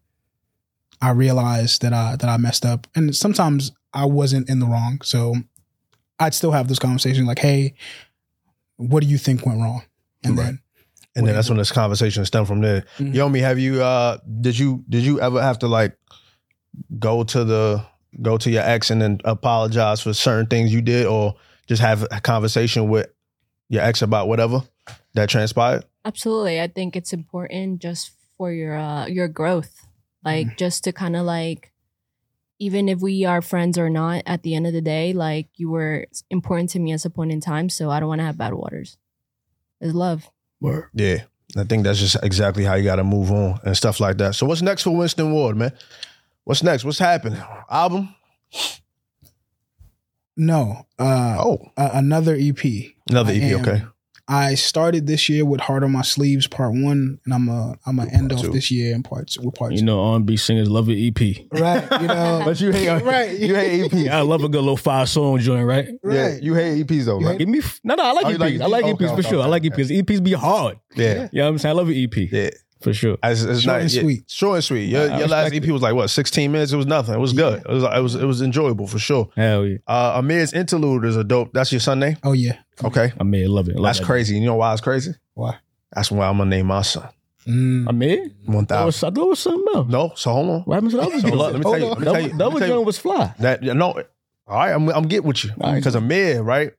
[1.00, 2.86] I realized that I that I messed up.
[2.94, 5.00] And sometimes I wasn't in the wrong.
[5.02, 5.34] So
[6.18, 7.74] I'd still have this conversation like, hey,
[8.76, 9.82] what do you think went wrong?
[10.24, 10.44] And Right.
[10.46, 10.60] then
[11.16, 12.84] And then that's when this conversation stemmed from there.
[12.98, 13.14] Mhm.
[13.14, 15.96] Yomi, have you uh did you did you ever have to like
[16.98, 17.84] go to the
[18.20, 21.34] go to your ex and then apologize for certain things you did or
[21.68, 23.06] just have a conversation with
[23.68, 24.62] your ex about whatever
[25.14, 25.84] that transpired?
[26.04, 26.60] Absolutely.
[26.60, 29.86] I think it's important just for your uh your growth.
[30.24, 31.70] Like just to kind of like
[32.58, 35.70] even if we are friends or not, at the end of the day, like you
[35.70, 37.68] were important to me at a point in time.
[37.68, 38.96] So I don't want to have bad waters.
[39.80, 40.30] It's love.
[40.60, 40.88] Word.
[40.94, 41.24] Yeah.
[41.56, 44.34] I think that's just exactly how you gotta move on and stuff like that.
[44.34, 45.72] So what's next for Winston Ward, man?
[46.44, 46.84] What's next?
[46.84, 47.40] What's happening?
[47.70, 48.14] Album?
[50.36, 52.64] no, uh Oh, a- another EP.
[53.08, 53.82] another EP, okay.
[54.26, 57.96] I started this year with Heart on My Sleeves Part One, and I'm a I'm
[57.96, 60.96] gonna end off this year in parts with Part You know, R&B singers love an
[60.98, 61.20] EP.
[61.52, 63.38] Right, you know, But you hate Right.
[63.38, 64.10] you hate EPs.
[64.10, 65.88] I love a good little five song joint, right?
[66.02, 67.38] Yeah, you hate EPs though, right?
[67.38, 68.02] Give me no, no.
[68.02, 68.40] I like Oh, you EPs.
[68.40, 68.92] like I like EPs?
[68.96, 69.42] EPs for Okay, sure.
[69.42, 69.82] I like okay.
[69.82, 70.02] EPs.
[70.02, 70.78] EPs be hard.
[70.96, 71.28] Yeah.
[71.30, 71.74] You know what I'm saying?
[71.74, 72.50] I love an EP Yeah.
[72.80, 73.18] for sure.
[73.22, 74.24] It's, it's Short not and yeah, sweet.
[74.30, 74.84] Short and sweet.
[74.88, 76.72] Your, I your last EP was like what, 16 minutes?
[76.72, 77.14] It was nothing.
[77.14, 77.60] It was good.
[77.60, 79.28] It was it was it was enjoyable for sure.
[79.36, 79.76] Hell yeah.
[79.86, 81.52] Uh Amir's interlude is a dope.
[81.52, 82.16] That's your son name?
[82.22, 83.12] Oh yeah, Okay.
[83.20, 83.76] I mean, love it.
[83.76, 84.04] Love That's that.
[84.06, 84.36] crazy.
[84.36, 85.12] You know why it's crazy?
[85.34, 85.56] Why?
[85.92, 87.08] That's why I'm gonna name my son.
[87.46, 87.88] Mm.
[87.88, 89.08] I mean, One I was, thousand.
[89.08, 89.88] I thought it was something else.
[89.90, 90.60] No, so hold on.
[90.62, 91.86] What happened to the other So look, let me tell you.
[91.86, 92.28] Let me tell you.
[92.28, 92.74] Double, Let double me tell you.
[92.74, 93.34] joint was fly.
[93.38, 94.02] That no.
[94.46, 95.76] All right, I'm I'm get with you All right.
[95.76, 96.72] because Amir, right?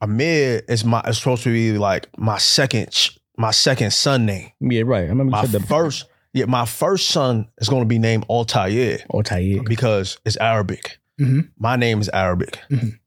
[0.00, 4.50] Amir is my is supposed to be like my second my second son name.
[4.60, 5.04] Yeah, right.
[5.04, 5.68] I remember My you said that.
[5.68, 9.64] first, yeah, my first son is going to be named Altair Oh, Tayyid.
[9.68, 10.98] because it's Arabic.
[11.20, 11.48] Mhm.
[11.58, 12.58] My name is Arabic.
[12.70, 12.98] Mhm.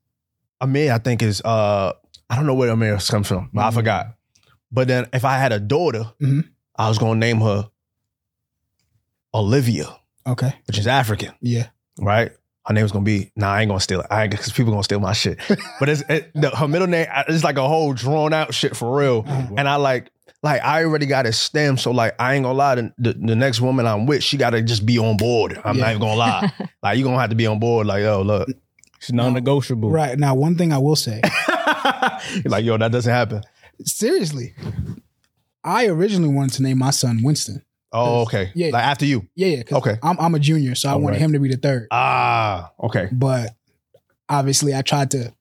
[0.60, 1.92] Amir, I think is uh,
[2.30, 3.74] I don't know where Amir comes from, but I Mhm.
[3.74, 4.06] forgot.
[4.72, 6.48] But then if I had a daughter, Mhm.
[6.76, 7.68] I was going to name her
[9.34, 9.86] Olivia,
[10.26, 11.68] Okay, which is African, yeah,
[12.00, 12.32] right?
[12.66, 13.30] Her name name's gonna be.
[13.36, 14.06] Nah, I ain't gonna steal it.
[14.10, 15.38] I ain't because people gonna steal my shit.
[15.78, 17.06] but it's it, the, her middle name.
[17.28, 19.24] It's like a whole drawn out shit for real.
[19.26, 19.54] Uh-huh.
[19.56, 20.10] And I like,
[20.42, 22.74] like I already got a stem, so like I ain't gonna lie.
[22.74, 25.60] The, the, the next woman I'm with, she gotta just be on board.
[25.64, 26.52] I'm not even gonna lie.
[26.82, 27.86] like you gonna have to be on board.
[27.86, 28.48] Like oh look,
[28.98, 29.90] It's non-negotiable.
[29.90, 30.18] right.
[30.18, 31.20] Now, one thing I will say,
[32.44, 33.42] like yo, that doesn't happen.
[33.84, 34.54] seriously,
[35.64, 37.62] I originally wanted to name my son Winston.
[37.92, 38.50] Oh, okay.
[38.54, 38.70] Yeah.
[38.72, 39.26] Like after you.
[39.34, 39.62] Yeah, yeah.
[39.62, 39.98] 'cause Okay.
[40.02, 41.22] I'm I'm a junior, so I All wanted right.
[41.22, 41.88] him to be the third.
[41.90, 43.08] Ah, okay.
[43.12, 43.54] But
[44.28, 45.32] obviously, I tried to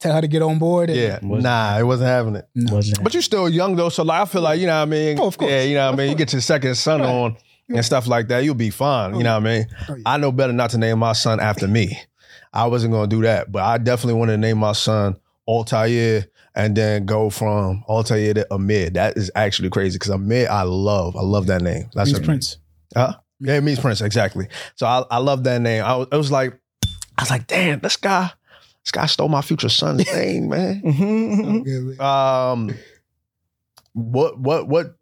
[0.00, 0.90] tell her to get on board.
[0.90, 1.18] And, Yeah.
[1.22, 2.48] Was- Nah, it wasn't having it.
[2.54, 2.74] No.
[2.74, 4.90] Wasn't But you're still young though, so like I feel like you know what I
[4.90, 5.18] mean.
[5.20, 5.50] Oh, of course.
[5.50, 6.10] Yeah, you know what I mean.
[6.10, 7.08] You get your second son Right.
[7.08, 7.36] on
[7.68, 9.14] and stuff like that, you'll be fine.
[9.16, 9.66] You know what I mean.
[9.88, 10.02] Oh, yeah.
[10.06, 11.98] I know better not to name my son after me.
[12.52, 16.76] I wasn't gonna do that, but I definitely wanted to name my son Altair and
[16.76, 18.90] then go from Altair to Amir.
[18.90, 21.16] That is actually crazy because Amir, I love.
[21.16, 21.88] I love that name.
[21.94, 22.58] That's He's a, Prince.
[22.94, 23.14] Huh?
[23.40, 24.48] Yeah, it means Prince exactly.
[24.74, 25.84] So I, I love that name.
[25.84, 26.58] I was, it was like
[27.16, 28.30] I was like, damn, this guy,
[28.84, 30.82] this guy stole my future son's name, man.
[30.84, 32.00] Mhm.
[32.00, 32.74] Um,
[33.92, 34.96] what what what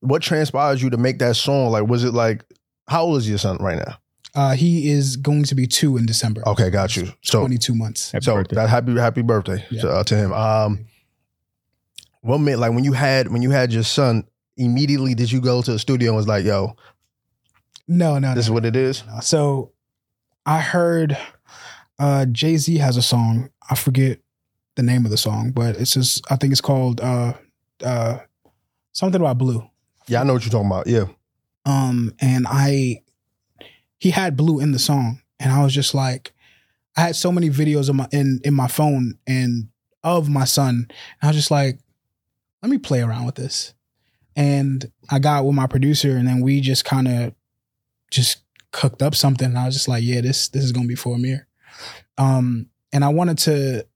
[0.00, 1.70] what transpired you to make that song?
[1.70, 2.44] Like, was it like
[2.88, 3.96] how old is your son right now?
[4.34, 6.42] Uh, he is going to be two in December.
[6.48, 7.12] Okay, got you.
[7.22, 8.10] So 22 months.
[8.12, 8.56] Happy so birthday.
[8.56, 9.80] that happy happy birthday Yeah.
[9.82, 10.32] to, uh, to him.
[10.32, 10.86] Um,
[12.20, 14.24] what made like when you had when you had your son?
[14.56, 16.76] Immediately, did you go to the studio and was like, "Yo,
[17.88, 19.02] No, no, this is no, what it is"?
[19.06, 19.20] no.
[19.20, 19.72] So
[20.46, 21.18] I heard
[21.98, 23.50] uh, Jay Z has a song.
[23.68, 24.20] I forget
[24.76, 27.34] the name of the song, but it's just I think it's called uh,
[27.84, 28.18] uh,
[28.92, 29.68] something about blue.
[30.06, 30.86] Yeah, I know what you're talking about.
[30.86, 31.06] Yeah,
[31.66, 33.02] Um, and I
[34.04, 36.34] he had blue in the song, and I was just like,
[36.94, 39.68] I had so many videos in my in in my phone and
[40.02, 41.78] of my son, and I was just like,
[42.62, 43.72] let me play around with this.
[44.36, 47.34] And I got with my producer, and then we just kind of
[48.10, 48.42] just
[48.72, 49.46] cooked up something.
[49.46, 51.46] And I was just like, yeah, this this is gonna be for Amir.
[52.18, 53.86] Um, and I wanted to,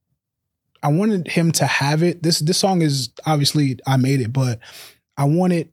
[0.81, 2.23] I wanted him to have it.
[2.23, 4.59] This this song is obviously I made it, but
[5.15, 5.71] I wanted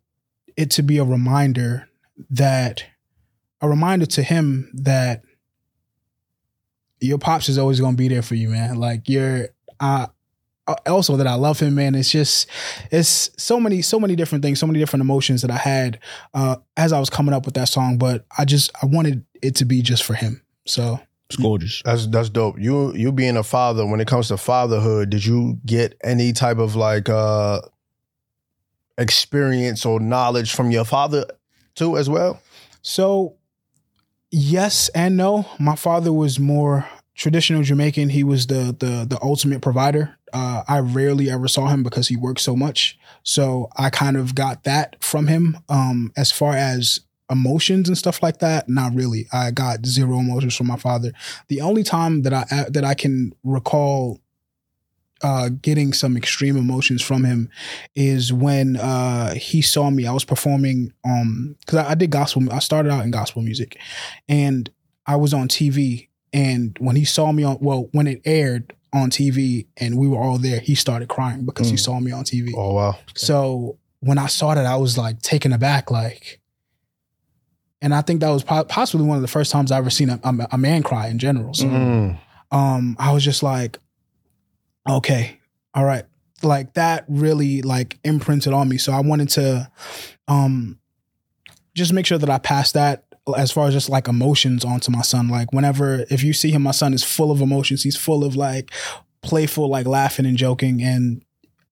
[0.59, 1.89] it to be a reminder
[2.29, 2.85] that
[3.61, 5.23] a reminder to him that
[7.01, 8.77] your pops is always gonna be there for you, man.
[8.77, 9.49] Like you're
[9.81, 10.07] uh
[10.87, 11.95] also that I love him, man.
[11.95, 12.49] It's just
[12.91, 15.99] it's so many, so many different things, so many different emotions that I had
[16.35, 19.55] uh as I was coming up with that song, but I just I wanted it
[19.57, 20.43] to be just for him.
[20.67, 20.99] So
[21.29, 21.83] It's gorgeous.
[21.85, 22.59] That's that's dope.
[22.59, 26.59] You you being a father, when it comes to fatherhood, did you get any type
[26.59, 27.61] of like uh
[28.99, 31.27] experience or knowledge from your father
[31.75, 32.41] too as well?
[32.83, 33.35] So,
[34.31, 35.47] yes and no.
[35.59, 38.11] My father was more traditional Jamaican.
[38.11, 40.17] He was the the the ultimate provider.
[40.33, 42.99] Uh, I rarely ever saw him because he worked so much.
[43.23, 45.59] So I kind of got that from him.
[45.69, 47.01] Um, as far as
[47.31, 49.27] emotions and stuff like that, not really.
[49.33, 51.13] I got zero emotions from my father.
[51.49, 54.21] The only time that I that I can recall
[55.23, 57.49] uh, getting some extreme emotions from him
[57.95, 60.07] is when uh, he saw me.
[60.07, 62.53] I was performing um because I, I did gospel.
[62.53, 63.79] I started out in gospel music,
[64.29, 64.71] and
[65.07, 66.09] I was on TV.
[66.33, 70.19] And when he saw me on, well, when it aired on TV and we were
[70.19, 71.81] all there, he started crying because he Mm.
[71.81, 72.53] saw me on TV.
[72.57, 72.99] Oh wow.
[73.15, 76.41] So when I saw that, I was like taken aback, like,
[77.81, 80.11] and I think that was po- possibly one of the first times I ever seen
[80.11, 81.55] a, a, a man cry in general.
[81.55, 82.19] So Mm.
[82.51, 83.79] um, I was just like,
[84.89, 85.41] okay,
[85.75, 86.05] all right,
[86.43, 88.79] like that really like imprinted on me.
[88.79, 89.71] So I wanted to,
[90.29, 90.79] um,
[91.75, 93.05] just make sure that I passed that
[93.37, 95.29] as far as just like emotions onto my son.
[95.29, 97.83] Like whenever, if you see him, my son is full of emotions.
[97.83, 98.71] He's full of like
[99.23, 100.83] playful, like laughing and joking.
[100.83, 101.23] And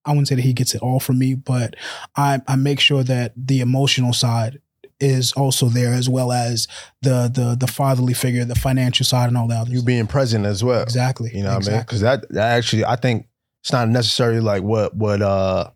[0.05, 1.75] I wouldn't say that he gets it all from me, but
[2.17, 4.61] I, I make sure that the emotional side
[5.05, 6.66] is also there as well as
[7.02, 9.68] the the the fatherly figure, the financial side, and all that.
[9.68, 10.82] You being present as well.
[10.82, 11.30] exactly.
[11.34, 11.80] You know what I mean?
[11.80, 13.26] Because that, that actually, I think
[13.62, 15.70] it's not necessarily like what what uh.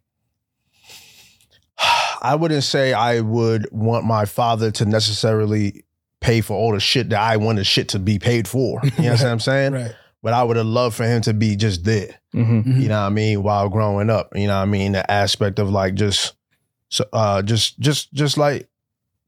[2.21, 5.85] I wouldn't say I would want my father to necessarily
[6.21, 8.81] pay for all the shit that I want the shit to be paid for.
[8.99, 9.73] You know what I'm saying?
[9.79, 9.95] Right.
[10.21, 12.19] But I would have loved for him to be just there.
[12.35, 12.73] Mm-hmm.
[12.73, 12.81] Mhm.
[12.83, 13.45] You know what I mean?
[13.45, 14.91] While growing up, you know what I mean?
[14.91, 16.35] The aspect of like just,
[16.89, 18.69] so, uh, just, just, just like,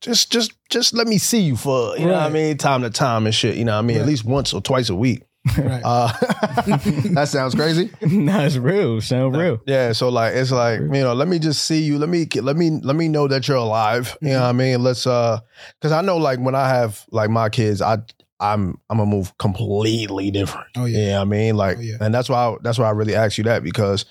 [0.01, 2.57] just, just, just let me see you for, you know what I mean?
[2.57, 3.57] Time to time and shit.
[3.57, 3.99] You know what I mean?
[3.99, 5.23] At least once or twice a week.
[5.57, 5.81] Right.
[5.85, 6.13] Uh,
[7.15, 7.91] that sounds crazy.
[8.03, 9.01] nah, it's real.
[9.01, 9.61] Sound real.
[9.67, 9.93] Yeah.
[9.93, 11.99] So like, it's like, you know, let me just see you.
[11.99, 14.17] Let me, let me, let me know that you're alive.
[14.21, 14.83] You know what I mean?
[14.83, 15.41] Let's, uh,
[15.81, 17.99] cause I know like when I have like my kids, I,
[18.39, 20.69] I'm, I'm gonna move completely different.
[20.77, 21.09] Oh yeah.
[21.09, 21.97] Yeah, I mean, like, Oh, yeah.
[22.01, 24.07] and that's why I, that's why I really asked you that because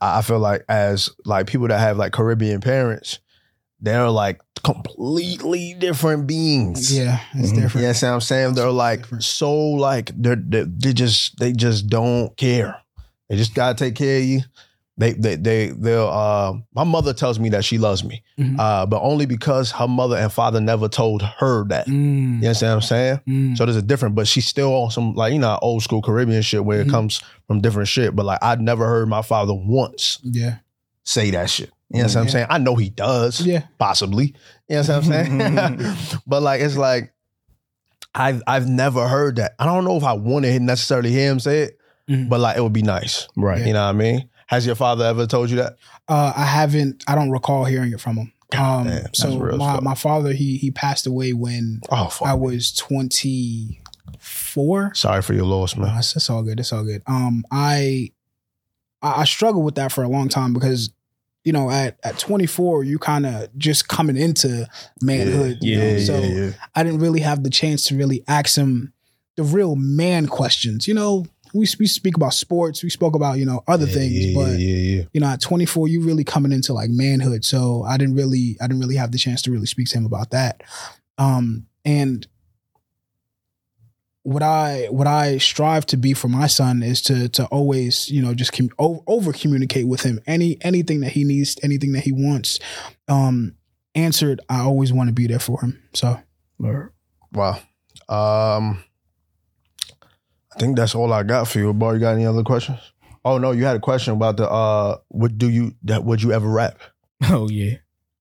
[0.00, 3.18] I I feel like as like people that have like Caribbean parents,
[3.82, 6.96] they're like completely different beings.
[6.96, 7.56] Yeah, it's Mhm.
[7.56, 7.86] different.
[7.86, 8.54] You know I'm saying?
[8.54, 12.76] They're like so like they're, they they just they just don't care.
[13.28, 14.40] They just gotta take care of you.
[14.98, 18.22] They they they they'll uh my mother tells me that she loves me.
[18.38, 18.58] Mhm.
[18.58, 21.88] Uh but only because her mother and father never told her that.
[21.88, 23.20] You Mm, understand what I'm saying?
[23.26, 23.56] mm.
[23.56, 26.42] So there's a different, but she's still on some like you know old school Caribbean
[26.42, 26.88] shit where Mhm.
[26.88, 28.14] it comes from different shit.
[28.14, 30.56] But like I'd never heard my father once yeah,
[31.04, 31.70] say that shit.
[31.92, 32.46] You know what I'm saying?
[32.50, 34.34] I know he does, yeah, possibly.
[34.68, 35.96] You know what I'm saying?
[36.26, 37.12] but like it's like
[38.14, 39.52] I've I've never heard that.
[39.58, 41.78] I don't know if I want to necessarily hear him say it,
[42.10, 42.28] Mhm.
[42.28, 43.28] but like it would be nice.
[43.36, 43.64] Right.
[43.66, 44.28] You know what I mean?
[44.48, 45.76] Has your father ever told you that?
[46.08, 47.04] Uh, I haven't.
[47.06, 48.32] I don't recall hearing it from him.
[48.58, 49.82] Um, damn, that's so real my fuck.
[49.82, 52.14] my father he he passed away when Oh.
[52.22, 53.80] I was twenty
[54.18, 54.92] four.
[54.94, 55.96] Sorry for your loss, man.
[55.96, 56.60] it's, it's all good.
[56.60, 57.02] It's all good.
[57.06, 58.12] Um, I
[59.00, 60.90] I, I struggled with that for a long time because
[61.44, 64.66] you know at at 24 you kind of just coming into
[65.00, 65.58] manhood.
[65.60, 65.96] you Yeah, know?
[65.96, 66.50] yeah, so yeah.
[66.74, 68.92] I didn't really have the chance to really ask him
[69.36, 70.86] the real man questions.
[70.86, 74.34] You know, we we speak about sports, we spoke about you know other things, yeah,
[74.34, 75.02] but yeah, yeah.
[75.12, 77.44] you know at 24 you really coming into like manhood.
[77.44, 80.06] So I didn't really I didn't really have the chance to really speak to him
[80.06, 80.62] about that.
[81.18, 82.26] Um, and
[84.24, 88.22] what I what I strive to be for my son is to to always you
[88.22, 92.12] know just com- over communicate with him any anything that he needs anything that he
[92.12, 92.60] wants
[93.08, 93.56] um
[93.94, 96.20] answered I always want to be there for him so
[96.62, 96.92] Or-
[97.32, 97.58] Wow.
[98.08, 98.84] Um,
[100.54, 101.94] I think that's all I got for you, boy.
[101.94, 102.78] You got any other questions?
[103.24, 106.32] Oh no, you had a question about the uh, what do you that would you
[106.32, 106.78] ever rap?
[107.24, 107.76] Oh yeah.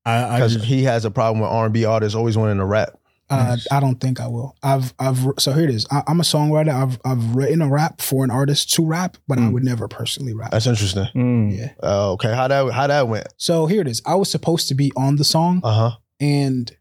[0.06, 2.66] I, I Because he has a problem with R and B artists always wanting to
[2.66, 2.98] rap.
[3.32, 4.56] Uh, I don't think I will.
[4.62, 5.86] I've I've so here it is.
[5.92, 6.70] I, I'm a songwriter.
[6.74, 9.54] I've I've written a rap for an artist to rap, but I Mm.
[9.54, 10.52] would never personally rap.
[10.52, 11.08] That's interesting.
[11.16, 11.58] Mm.
[11.58, 11.72] Yeah.
[11.82, 13.28] Uh, okay, how that how that went?
[13.38, 14.02] So here it is.
[14.06, 15.98] I was supposed to be on the song, Uh huh.
[16.20, 16.72] and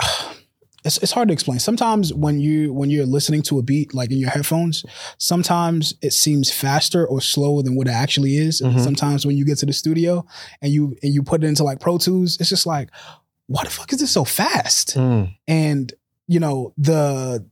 [0.84, 1.58] it's it's hard to explain.
[1.58, 4.84] Sometimes when you when you're listening to a beat like in your headphones,
[5.18, 8.60] sometimes it seems faster or slower than what it actually is.
[8.60, 8.80] And Mhm.
[8.84, 10.26] sometimes when you get to the studio
[10.60, 12.90] and you and you put it into like Pro Tools, it's just like,
[13.46, 14.94] why the fuck is this so fast?
[14.96, 15.36] Mm.
[15.48, 15.92] and
[16.26, 17.44] you know the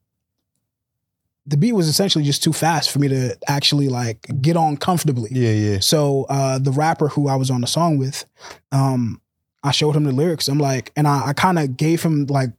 [1.46, 5.28] the beat was essentially just too fast for me to actually like get on comfortably
[5.32, 5.78] Yeah, yeah.
[5.80, 8.24] so uh the rapper who i was on the song with
[8.70, 9.20] um
[9.64, 12.50] i showed him the lyrics i'm like and i, I kind of gave him like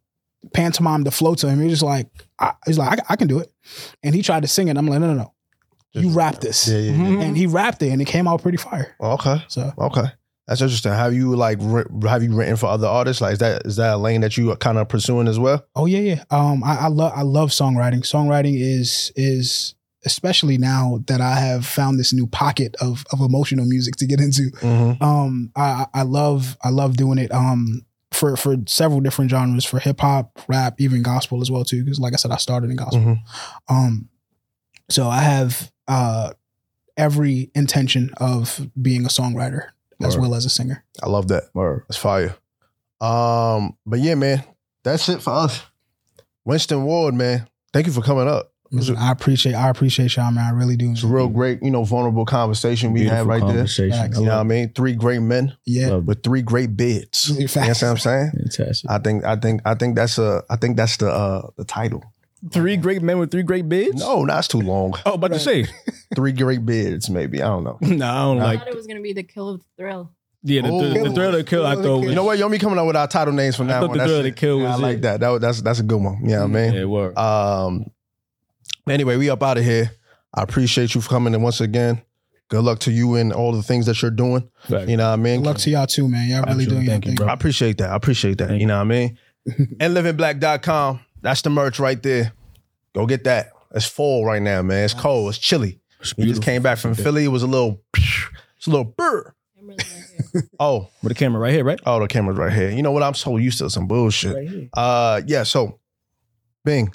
[0.54, 2.08] pantomime the flow to him he was just like
[2.38, 3.50] I, he's like I, I can do it
[4.04, 5.34] and he tried to sing it i'm like no no no
[5.94, 6.92] you rap this Yeah, yeah.
[6.92, 7.22] yeah.
[7.22, 10.08] and he rapped it and it came out pretty fire Okay, so okay.
[10.48, 10.92] That's interesting.
[10.92, 11.62] Have you like
[12.04, 13.22] have you written for other artists?
[13.22, 15.66] Like is that is that a lane that you are kind of pursuing as well?
[15.76, 16.24] Oh yeah, yeah.
[16.32, 18.02] Um, I, I love I love songwriting.
[18.02, 19.76] Songwriting is is
[20.06, 24.20] especially now that I have found this new pocket of of emotional music to get
[24.20, 24.52] into.
[24.58, 25.02] Mm-hmm.
[25.02, 27.32] Um, I I love I love doing it.
[27.34, 31.84] Um, for for several different genres, for hip hop, rap, even gospel as well too.
[31.86, 33.00] Because like I said, I started in gospel.
[33.00, 33.20] Mhm.
[33.70, 34.10] Um,
[34.90, 36.32] so I have uh
[36.98, 39.70] every intention of being a songwriter
[40.06, 40.22] as Word.
[40.24, 40.84] well as a singer.
[41.02, 41.44] I love that.
[41.54, 41.84] Word.
[41.88, 42.36] That's fire.
[43.02, 44.44] Um, but yeah, man,
[44.84, 45.64] that's it for us.
[46.46, 48.54] Winston Ward, man, thank you for coming up.
[48.76, 50.46] It's a, I appreciate I appreciate y'all, man.
[50.46, 50.92] I really do.
[50.92, 53.68] it's a real great, you know, vulnerable conversation we had right there.
[53.68, 54.18] Facts.
[54.18, 54.74] You know what I mean?
[54.74, 55.98] Three great men Yeah.
[55.98, 57.30] With three great bids.
[57.38, 58.32] You know what I'm saying?
[58.32, 58.90] Fantastic.
[58.90, 62.04] I think I think I think that's a I think that's the uh the title.
[62.52, 64.02] Three great men with three great bids?
[64.02, 64.94] No, that's too long.
[65.06, 65.66] Oh, about to say.
[66.16, 67.42] Three great bids, maybe.
[67.42, 67.78] I don't know.
[67.82, 68.60] no, I don't I like.
[68.60, 70.12] thought it was gonna be the kill of the thrill.
[70.44, 70.82] Yeah, the, Oh.
[70.94, 71.66] the, the thrill of the kill.
[71.66, 72.10] I thought was.
[72.10, 72.38] You know what?
[72.38, 73.98] Yo, me coming up with our title names from I now thought on.
[73.98, 74.30] the That's Thrill of it.
[74.32, 75.02] the Kill Yeah, I was like it.
[75.04, 75.20] that.
[75.22, 75.30] that.
[75.30, 76.18] was- That's that's a good one.
[76.22, 76.74] You know what I mean?
[76.74, 77.18] Yeah, word.
[77.18, 77.86] Um.
[78.90, 79.92] Anyway, we up out of here.
[80.34, 82.02] I appreciate you for coming in once again.
[82.50, 84.50] Good luck to you and all the things that you're doing.
[84.68, 84.90] Fact.
[84.90, 85.40] You know what I mean?
[85.40, 86.28] Good luck to y'all too, man.
[86.30, 86.66] Y'all really Absolutely.
[86.76, 87.16] doing your Thank you, thing.
[87.16, 87.28] bro.
[87.28, 87.90] I appreciate that.
[87.92, 88.50] I appreciate that.
[88.50, 89.18] Thank you know what I mean?
[89.80, 91.00] and livingblack.com.
[91.24, 92.34] That's the merch right there.
[92.94, 93.48] Go get that.
[93.74, 94.86] It's fall right now, man.
[94.86, 95.30] It's cold.
[95.30, 95.80] It's chilly.
[96.00, 97.24] It's We just came back from Philly.
[97.24, 99.34] It was a little, it's a little burr.
[99.60, 99.84] Right.
[100.60, 101.80] Oh, With the camera right here, right?
[101.86, 102.70] oh, the camera's right here.
[102.72, 103.04] You know what?
[103.04, 104.36] I'm so used to some bullshit.
[104.36, 104.70] Right.
[104.74, 105.44] Uh, yeah.
[105.44, 105.80] So,
[106.66, 106.92] Bing,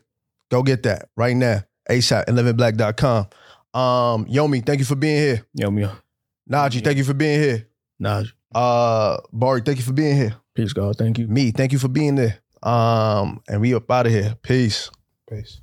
[0.50, 1.62] go get that right now.
[1.88, 3.26] ASAP and livingblack.com.
[3.80, 5.46] Um, Yomi, thank you for being here.
[5.54, 5.86] Yo, me.
[6.50, 7.68] Najee, thank you for being here.
[7.98, 8.24] Nah,
[8.54, 10.34] Uh, Bari, thank you for being here.
[10.54, 10.96] peace, God.
[10.96, 11.28] Thank you.
[11.28, 12.38] Me, thank you for being there.
[12.62, 14.36] Um, and we up out of here.
[14.42, 14.90] Peace.
[15.28, 15.60] Peace.